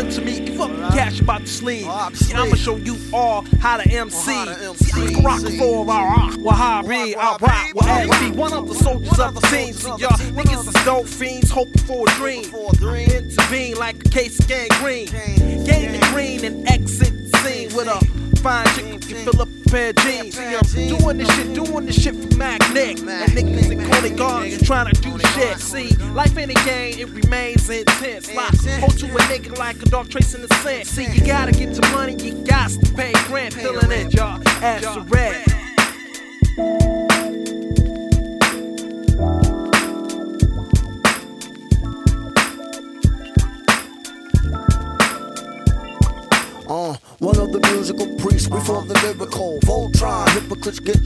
it 0.00 0.10
to 0.12 0.20
me. 0.20 0.40
Give 0.40 0.60
up 0.60 0.70
the 0.70 0.88
cash 0.96 1.20
about 1.20 1.42
the 1.42 1.46
sleeve. 1.46 1.86
See, 2.14 2.34
I'ma 2.34 2.54
show 2.54 2.76
you 2.76 2.96
all 3.12 3.42
how 3.60 3.76
to 3.76 3.88
MC. 3.88 4.30
Rock 4.32 4.48
the 4.48 4.74
to 4.74 4.76
See, 4.76 5.02
I 5.02 5.12
can 5.12 5.24
rock 5.24 5.40
for 5.58 5.90
our 5.90 6.30
Wahhabi, 6.30 7.16
I'll 7.16 7.38
rock 7.38 7.74
with 7.74 8.20
be 8.20 8.38
One 8.38 8.52
of 8.52 8.68
the 8.68 8.74
soldiers 8.74 9.18
of 9.18 9.34
the 9.34 9.46
scene, 9.48 9.74
See, 9.74 9.88
y'all 9.88 10.16
niggas 10.36 10.68
is 10.68 10.84
dope 10.84 11.06
fiends 11.06 11.50
hoping 11.50 11.82
for 11.82 12.06
a 12.06 12.10
dream. 12.12 12.44
Intervene 12.44 13.76
like 13.76 14.06
a 14.06 14.08
case 14.08 14.38
of 14.38 14.48
gangrene. 14.48 15.06
Gain 15.06 15.92
the 15.92 16.08
green 16.12 16.44
and 16.44 16.68
exit 16.68 17.30
the 17.30 17.38
scene 17.38 17.74
with 17.74 17.88
a 17.88 18.20
fine 18.40 18.66
chick 18.68 19.00
can 19.02 19.24
fill 19.24 19.42
up 19.42 19.48
a 19.48 19.70
pair 19.70 19.90
of 19.90 19.96
jeans. 19.96 20.36
See, 20.36 20.88
I'm 20.88 20.98
doing 20.98 21.18
this 21.18 21.34
shit, 21.34 21.54
doing 21.54 21.86
this 21.86 22.02
shit 22.02 22.14
for 22.14 22.36
Mac 22.36 22.60
Nick. 22.72 22.98
And 23.00 23.32
niggas 23.32 23.69
guards 24.20 24.62
trying 24.66 24.92
to 24.92 25.00
do 25.00 25.18
shit. 25.18 25.58
See, 25.58 25.88
life 26.12 26.36
ain't 26.36 26.50
a 26.50 26.64
game, 26.64 26.98
it 26.98 27.08
remains 27.08 27.68
intense. 27.70 28.32
Like, 28.34 28.54
hold 28.80 28.98
to 28.98 29.06
a 29.06 29.20
nigga 29.30 29.56
like 29.58 29.76
a 29.82 29.86
dog 29.86 30.10
tracing 30.10 30.42
the 30.42 30.54
scent. 30.56 30.86
See, 30.86 31.06
you 31.06 31.24
gotta 31.26 31.52
get 31.52 31.74
to 31.74 31.82
money, 31.90 32.14
you 32.14 32.34
got 32.44 32.70
to 32.70 32.94
pay 32.94 33.12
rent. 33.30 33.54
Filling 33.54 33.90
it, 33.90 34.12
y'all, 34.12 34.42
ass 34.62 34.82
to 34.94 35.00
red. 35.08 35.46
Uh, 46.68 46.94
one 47.18 47.36
of 47.36 47.50
the 47.50 47.58
musical 47.72 48.06
priests 48.18 48.48
before 48.48 48.82
the 48.82 48.94
lyrical 49.02 49.58
Voltron. 49.62 50.28
Hypocrites 50.28 50.78
get 50.78 50.99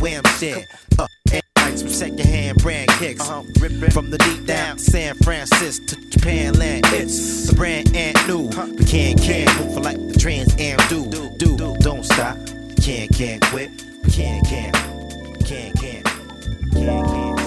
wham 0.00 0.24
shit. 0.38 0.66
Uh, 0.98 1.06
and 1.32 1.78
some 1.78 1.88
secondhand 1.88 2.58
brand 2.62 2.88
kicks. 2.90 3.26
From 3.28 4.10
the 4.10 4.18
deep 4.18 4.46
down 4.46 4.78
San 4.78 5.14
Francisco 5.16 5.84
to 5.86 6.10
Japan 6.10 6.54
land. 6.54 6.84
It's 6.88 7.48
the 7.48 7.54
brand 7.54 7.94
and 7.94 8.16
new. 8.26 8.48
We 8.76 8.84
can't, 8.84 9.20
can't 9.20 9.60
move 9.60 9.74
for 9.74 9.80
like 9.80 9.98
the 10.08 10.18
Trans 10.18 10.54
and 10.58 10.80
do. 10.88 11.08
Do, 11.38 11.56
don't 11.78 12.04
stop. 12.04 12.36
Can't, 12.82 13.14
can't 13.14 13.42
quit. 13.46 13.70
We 14.04 14.10
can't, 14.10 14.46
can't. 14.46 14.74
Can't, 15.44 15.78
can't. 15.78 16.04
Can't, 16.72 17.06
can't 17.06 17.39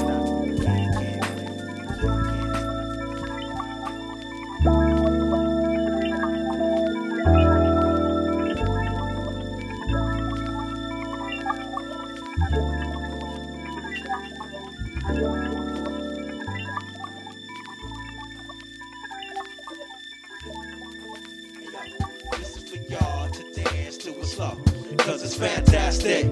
cause 25.24 25.32
it's 25.32 25.36
fantastic. 25.36 26.26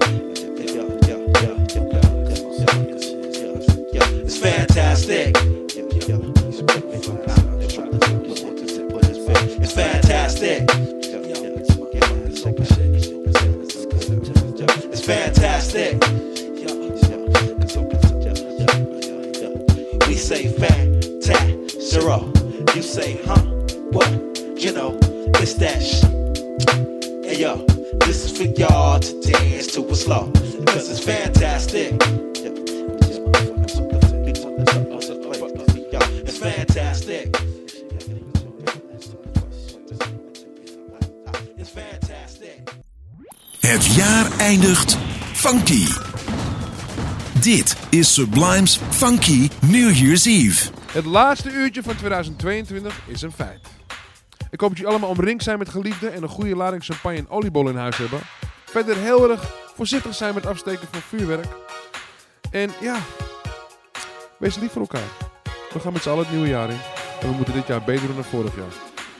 It's 4.24 4.36
fantastic. 4.38 5.36
It's 9.60 9.72
fantastic. 9.72 10.68
It's 14.92 15.06
fantastic. 15.06 15.92
We 20.06 20.14
say 20.14 20.48
fantastic. 20.48 21.40
You 22.74 22.82
say, 22.82 23.20
huh? 23.24 23.42
What? 23.92 24.10
You 24.56 24.72
know, 24.72 24.98
it's 25.40 25.54
that 25.54 25.82
shit. 25.82 26.10
Hey, 27.24 27.40
yo. 27.40 27.71
This 28.12 28.26
is 28.26 28.36
for 28.36 28.44
y'all 28.60 29.00
to 29.00 29.20
dance 29.22 29.68
to 29.68 29.80
a 29.88 29.94
slow, 29.94 30.30
cause 30.66 30.90
it's 30.90 31.00
fantastic. 31.00 31.94
It's 36.26 36.38
fantastic. 36.38 37.36
It's 41.56 41.70
fantastic. 41.70 42.70
Het 43.60 43.86
jaar 43.86 44.38
eindigt 44.38 44.98
funky. 45.32 45.86
Dit 47.40 47.76
is 47.90 48.14
Sublime's 48.14 48.78
Funky 48.90 49.48
New 49.60 49.94
Year's 49.94 50.24
Eve. 50.24 50.70
Het 50.92 51.04
laatste 51.04 51.50
uurtje 51.50 51.82
van 51.82 51.96
2022 51.96 53.00
is 53.06 53.22
een 53.22 53.32
feit. 53.32 53.81
Ik 54.52 54.60
hoop 54.60 54.68
dat 54.68 54.78
jullie 54.78 54.92
allemaal 54.92 55.10
omringd 55.10 55.42
zijn 55.42 55.58
met 55.58 55.68
geliefden 55.68 56.12
en 56.12 56.22
een 56.22 56.28
goede 56.28 56.56
lading 56.56 56.84
champagne 56.84 57.18
en 57.18 57.30
oliebol 57.30 57.68
in 57.68 57.76
huis 57.76 57.96
hebben. 57.96 58.20
Verder 58.64 58.96
heel 58.96 59.30
erg 59.30 59.54
voorzichtig 59.74 60.14
zijn 60.14 60.34
met 60.34 60.46
afsteken 60.46 60.88
van 60.90 61.00
vuurwerk. 61.00 61.46
En 62.50 62.70
ja, 62.80 62.96
wees 64.36 64.56
lief 64.56 64.72
voor 64.72 64.80
elkaar. 64.80 65.08
We 65.72 65.80
gaan 65.80 65.92
met 65.92 66.02
z'n 66.02 66.08
allen 66.08 66.24
het 66.24 66.32
nieuwe 66.32 66.48
jaar 66.48 66.70
in. 66.70 66.80
En 67.20 67.28
we 67.28 67.34
moeten 67.34 67.54
dit 67.54 67.66
jaar 67.66 67.82
beter 67.82 68.06
doen 68.06 68.14
dan 68.14 68.24
vorig 68.24 68.56
jaar. 68.56 68.72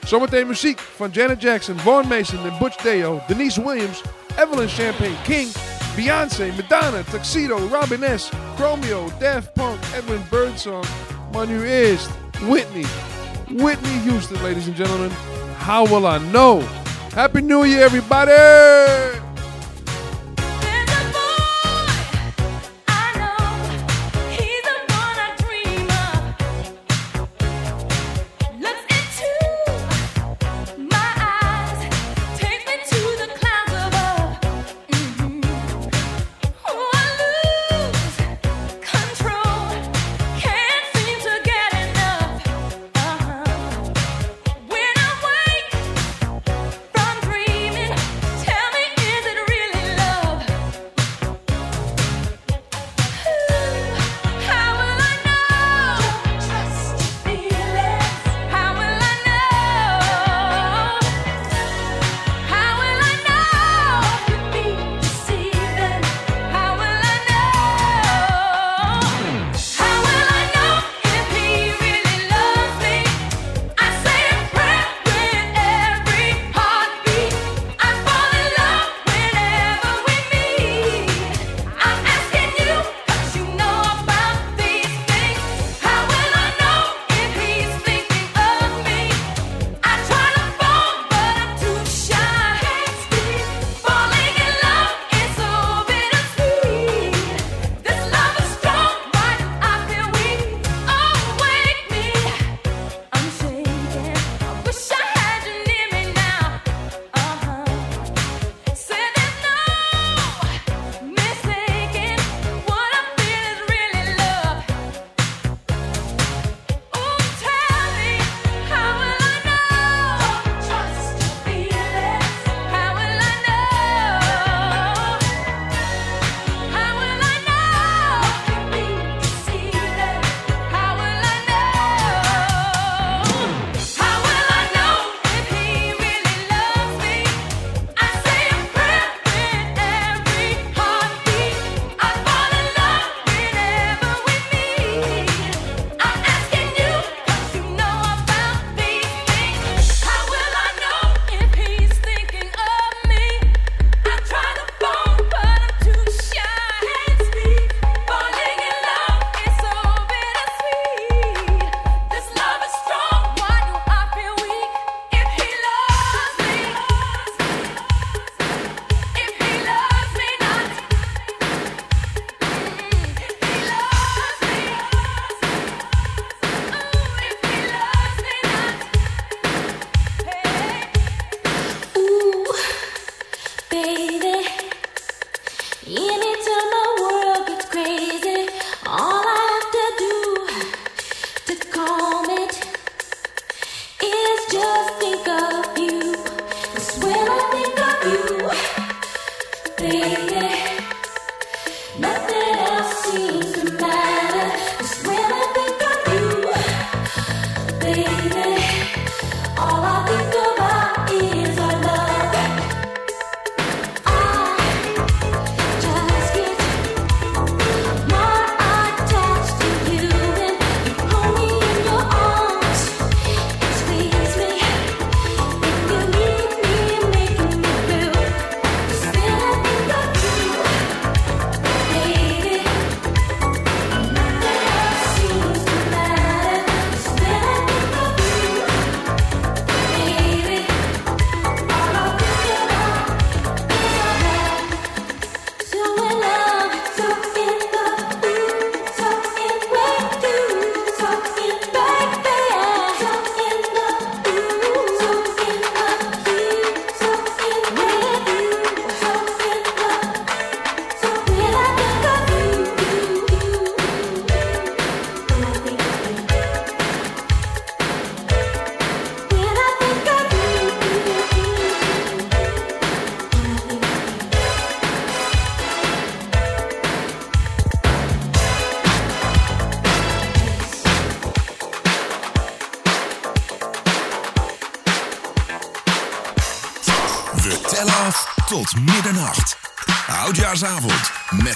Zometeen 0.02 0.46
muziek 0.46 0.78
van 0.80 1.10
Janet 1.10 1.42
Jackson, 1.42 1.78
Vaughn 1.78 2.08
Mason 2.08 2.44
en 2.44 2.58
Butch 2.58 2.76
Deo, 2.76 3.20
Denise 3.28 3.62
Williams, 3.62 4.02
Evelyn 4.38 4.68
Champagne 4.68 5.22
King, 5.22 5.48
Beyoncé, 5.96 6.46
Madonna, 6.46 7.02
Tuxedo, 7.10 7.56
Robin 7.56 8.18
S., 8.18 8.30
Chromeo, 8.56 9.08
Daft 9.18 9.52
Punk, 9.52 9.78
Edwin 9.94 10.24
Birdsong. 10.30 10.84
Maar 11.32 11.46
nu 11.46 11.64
eerst 11.64 12.08
Whitney. 12.48 13.11
Whitney 13.52 13.98
Houston, 14.00 14.42
ladies 14.42 14.66
and 14.66 14.76
gentlemen. 14.76 15.10
How 15.56 15.84
will 15.84 16.06
I 16.06 16.18
know? 16.32 16.60
Happy 17.12 17.42
New 17.42 17.64
Year, 17.64 17.84
everybody! 17.84 18.32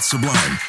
Sublime. 0.07 0.66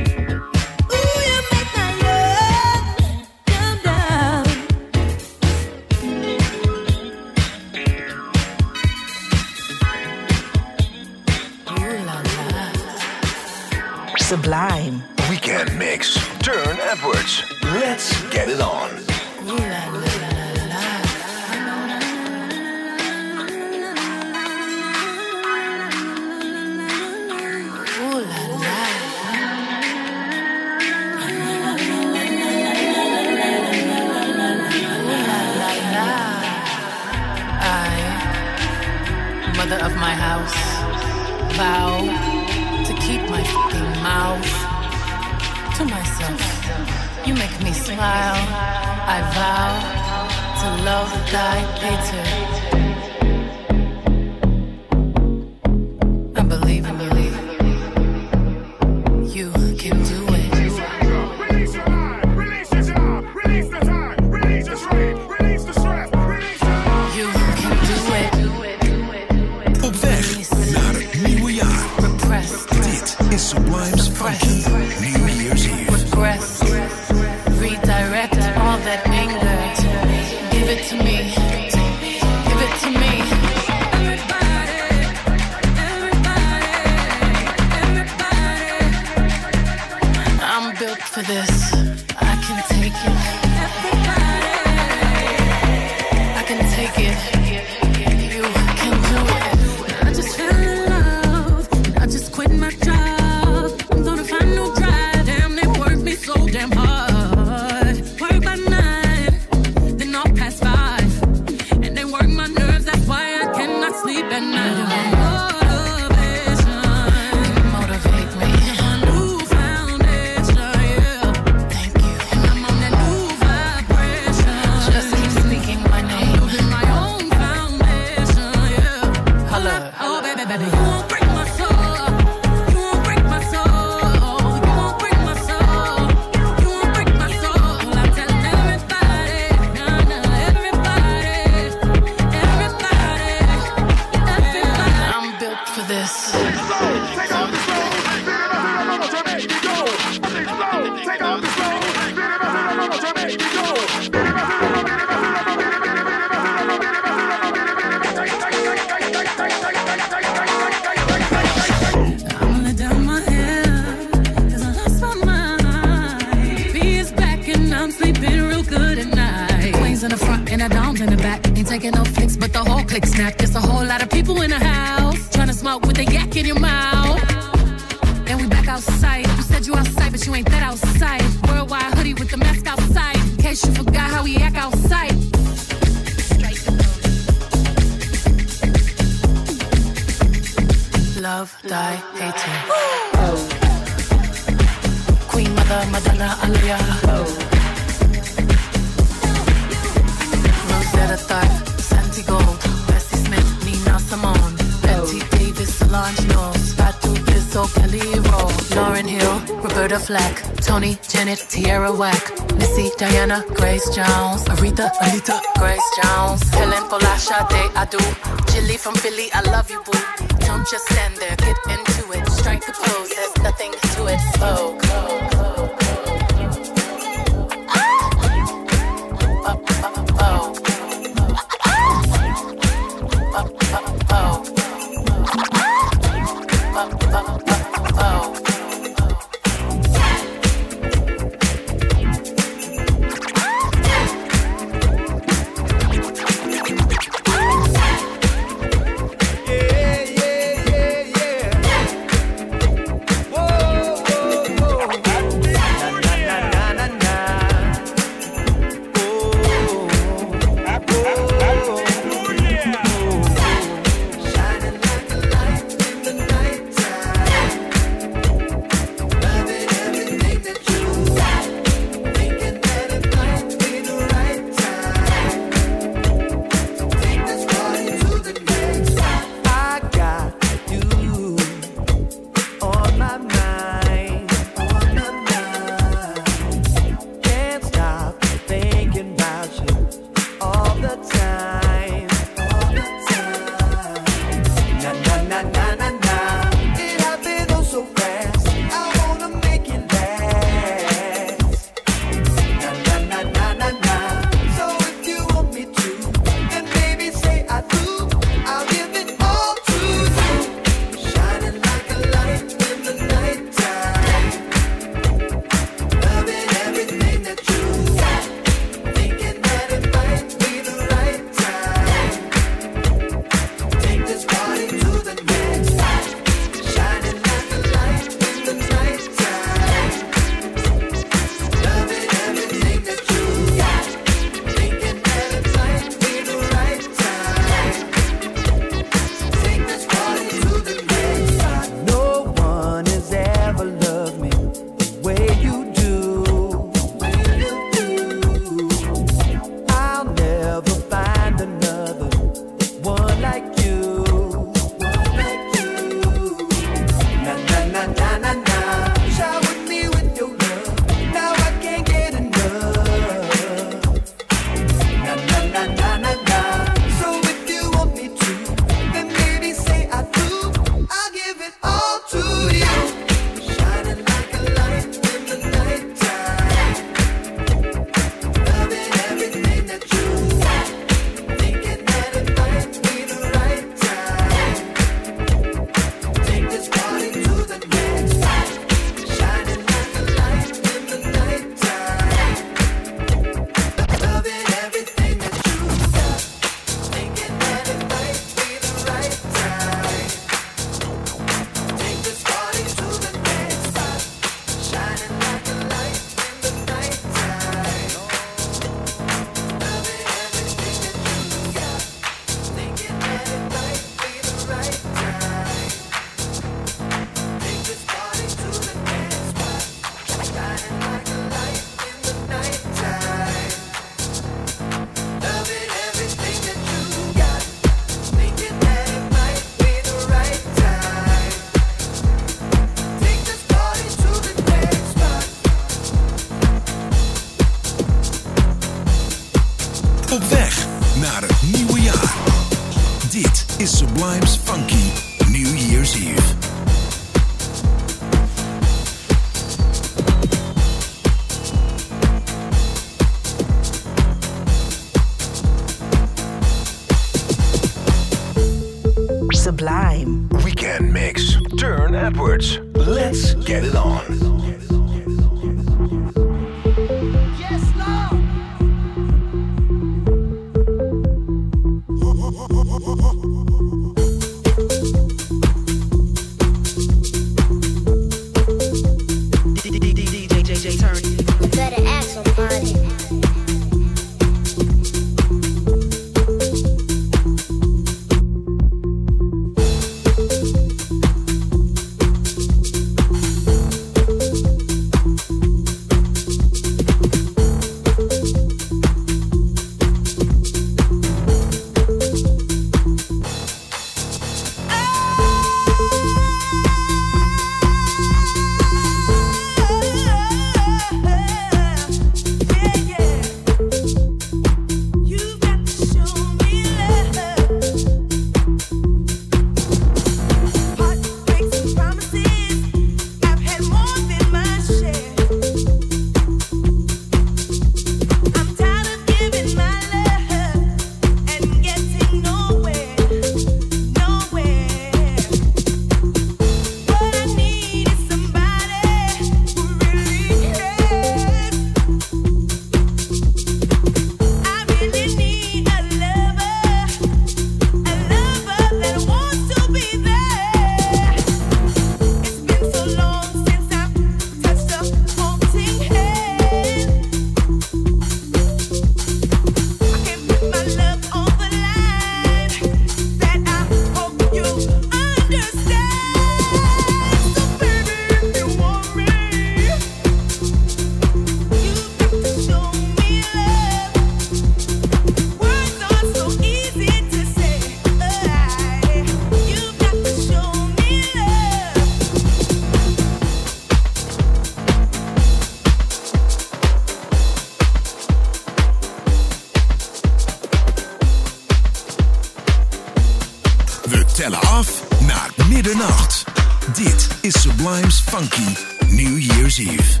Climbs 597.68 598.00
Funky 598.00 598.56
New 598.90 599.16
Year's 599.16 599.60
Eve. 599.60 600.00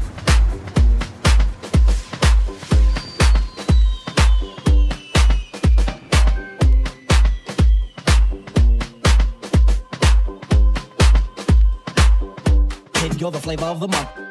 Kid, 12.94 13.20
you're 13.20 13.30
the 13.30 13.38
flavor 13.38 13.66
of 13.66 13.80
the 13.80 13.88
month 13.88 14.27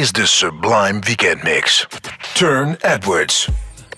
is 0.00 0.12
de 0.12 0.26
Sublime 0.26 0.98
Weekend 1.00 1.42
Mix. 1.42 1.86
Turn 2.34 2.76
Edwards. 2.80 3.48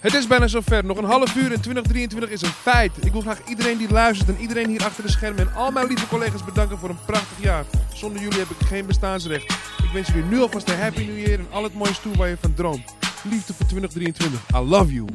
Het 0.00 0.14
is 0.14 0.26
bijna 0.26 0.46
zover. 0.46 0.84
Nog 0.84 0.96
een 0.96 1.04
half 1.04 1.34
uur 1.34 1.52
en 1.52 1.60
2023 1.60 2.30
is 2.30 2.42
een 2.42 2.52
feit. 2.62 2.92
Ik 3.00 3.12
wil 3.12 3.20
graag 3.20 3.38
iedereen 3.46 3.78
die 3.78 3.90
luistert 3.90 4.28
en 4.28 4.36
iedereen 4.40 4.68
hier 4.68 4.84
achter 4.84 5.02
de 5.02 5.10
schermen... 5.10 5.40
en 5.48 5.54
al 5.54 5.70
mijn 5.70 5.86
lieve 5.86 6.08
collega's 6.08 6.44
bedanken 6.44 6.78
voor 6.78 6.88
een 6.88 7.04
prachtig 7.06 7.36
jaar. 7.40 7.64
Zonder 7.94 8.22
jullie 8.22 8.38
heb 8.38 8.50
ik 8.50 8.66
geen 8.66 8.86
bestaansrecht. 8.86 9.52
Ik 9.82 9.90
wens 9.92 10.08
jullie 10.08 10.24
nu 10.24 10.40
alvast 10.40 10.68
een 10.68 10.78
happy 10.78 11.04
new 11.04 11.26
year 11.26 11.38
en 11.38 11.46
al 11.50 11.62
het 11.62 11.74
mooie 11.74 12.00
toe 12.02 12.16
waar 12.16 12.28
je 12.28 12.36
van 12.40 12.54
droomt. 12.54 12.94
Liefde 13.22 13.52
voor 13.54 13.66
2023. 13.66 14.40
I 14.54 14.58
love 14.58 14.92
you. 14.92 15.06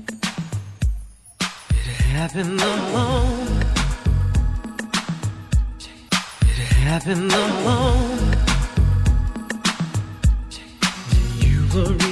It 1.38 2.15
happened 2.15 2.61
alone. 2.61 3.59
It 6.57 6.88
happened 6.88 7.34
alone. 7.34 8.46
misery. 11.77 12.06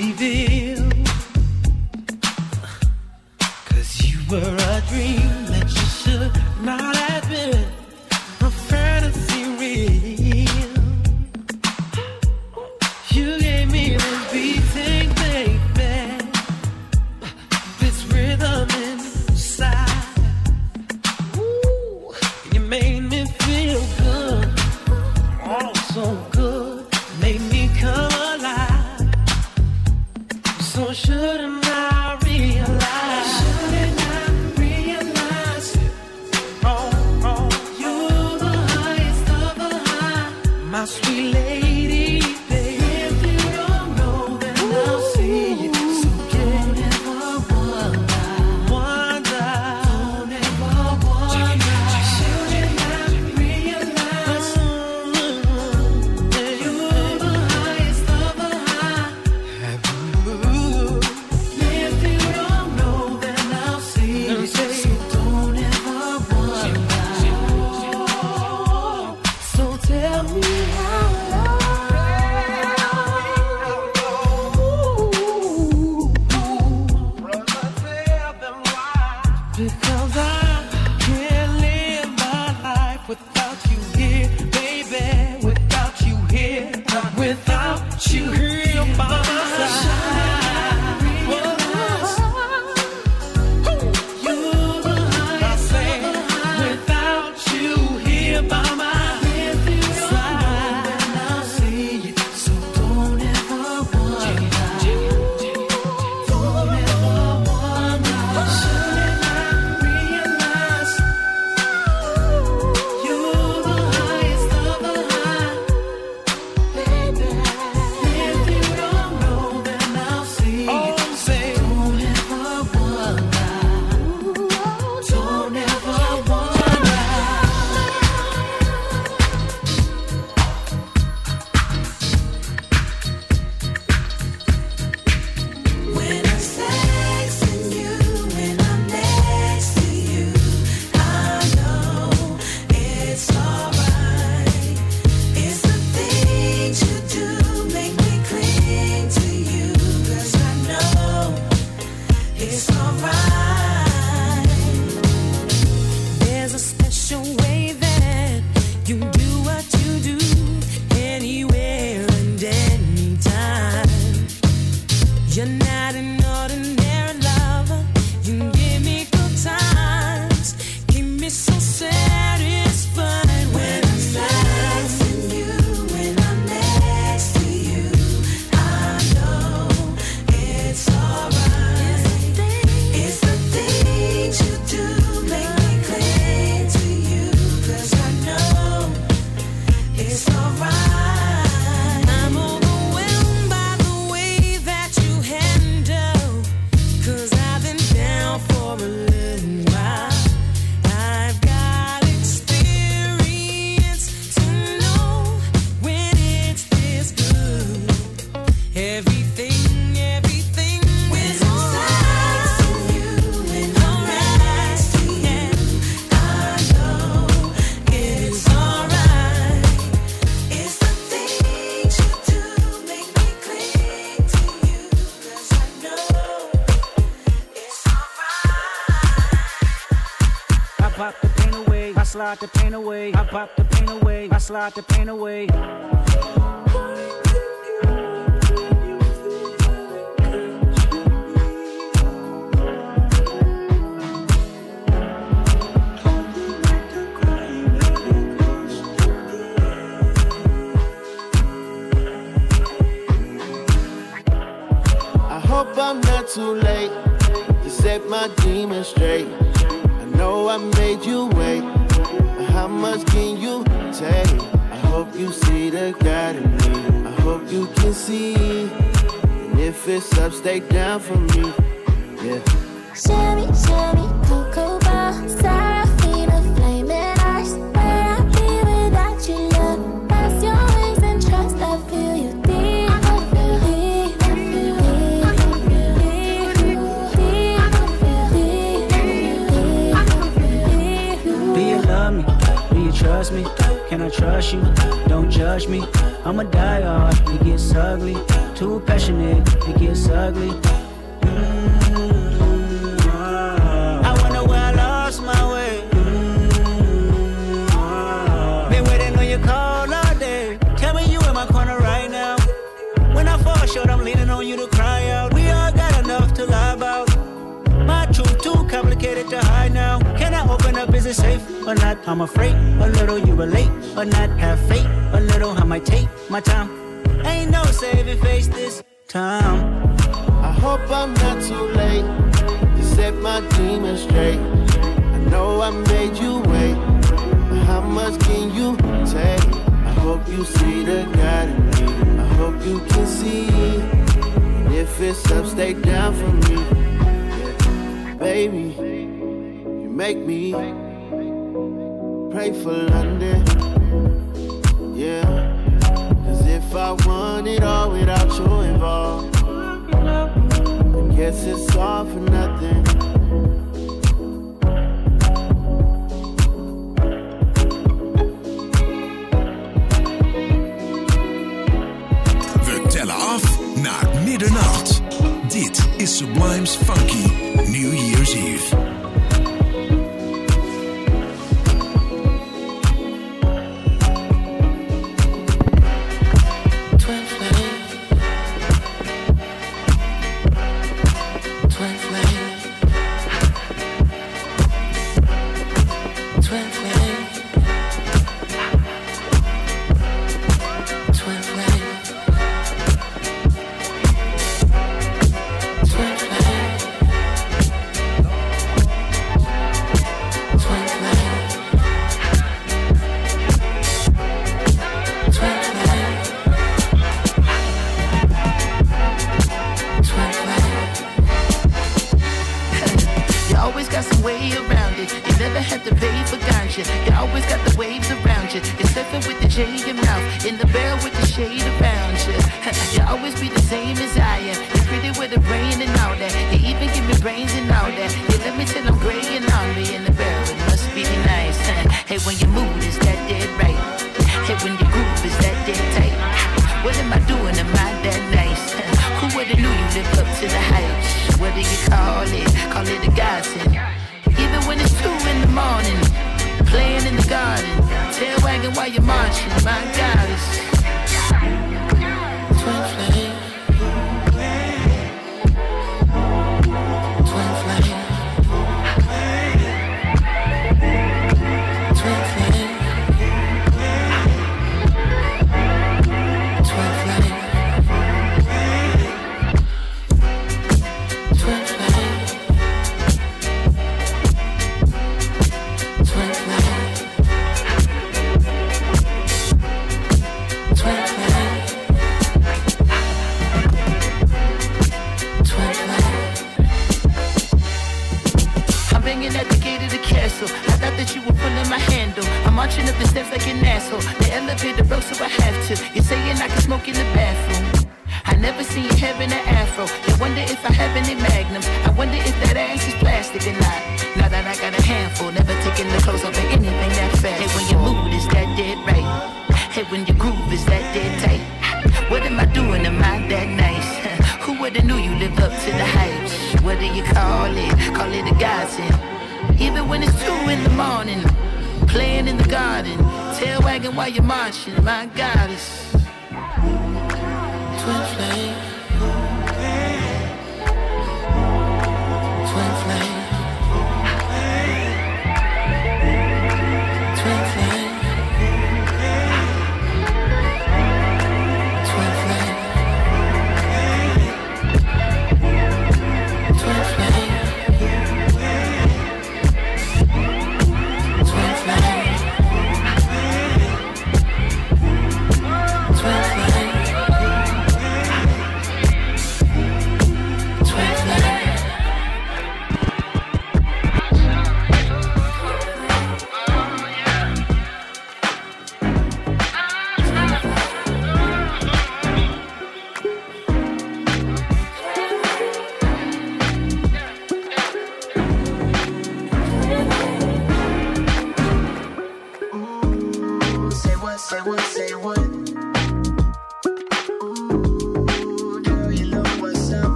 Middernacht. 374.38 375.02
Dit 375.48 375.88
is 375.98 376.18
Sublime's 376.18 376.76
Funky 376.76 377.26
New 377.68 377.94
Year's 377.94 378.36
Eve. 378.36 378.95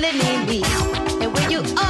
Really 0.00 0.18
need 0.18 0.48
me? 0.48 0.62
And 1.20 1.32
will 1.34 1.50
you 1.50 1.89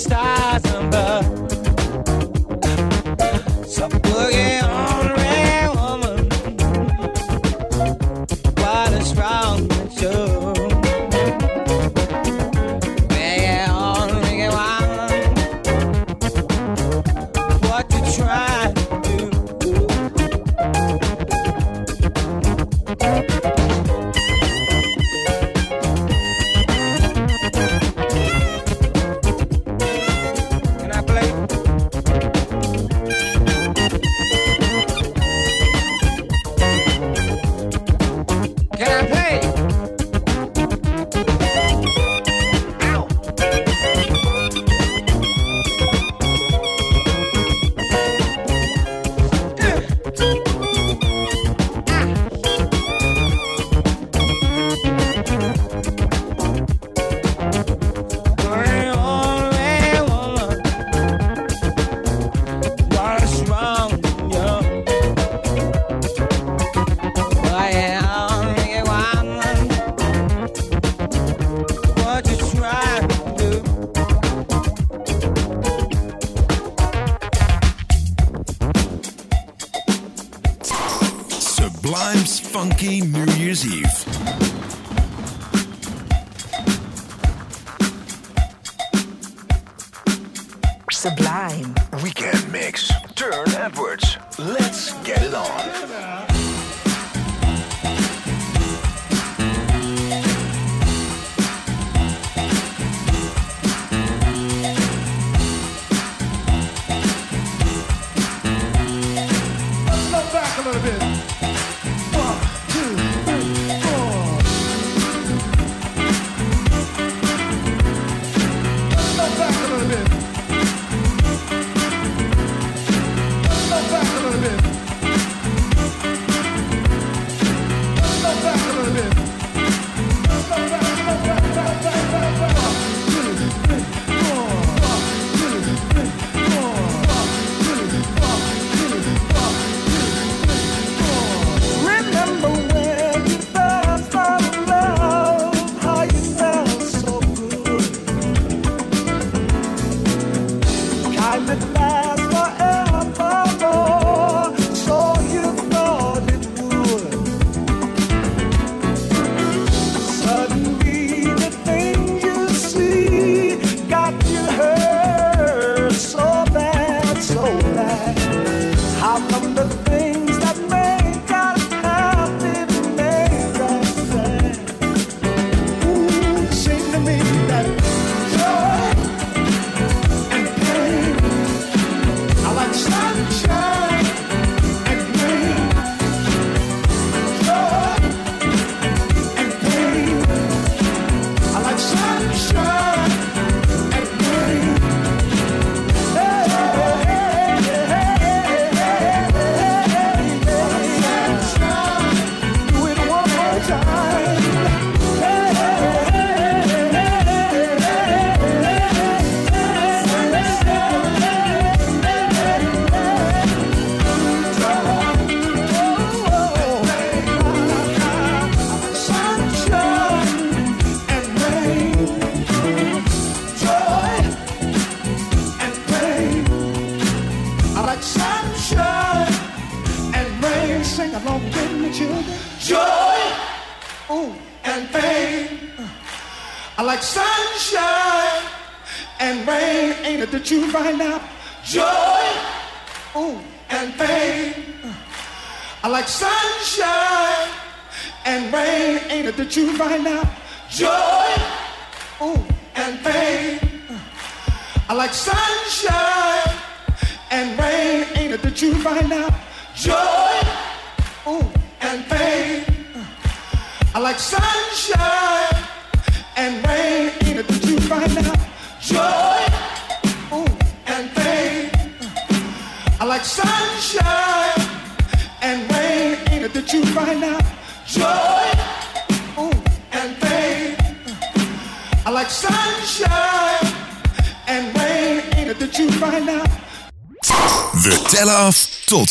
stars 0.00 0.64
above. 0.64 1.09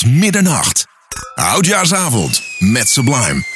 Middernacht. 0.03 0.85
Oudjaarsavond 1.35 2.41
met 2.59 2.89
Sublime. 2.89 3.48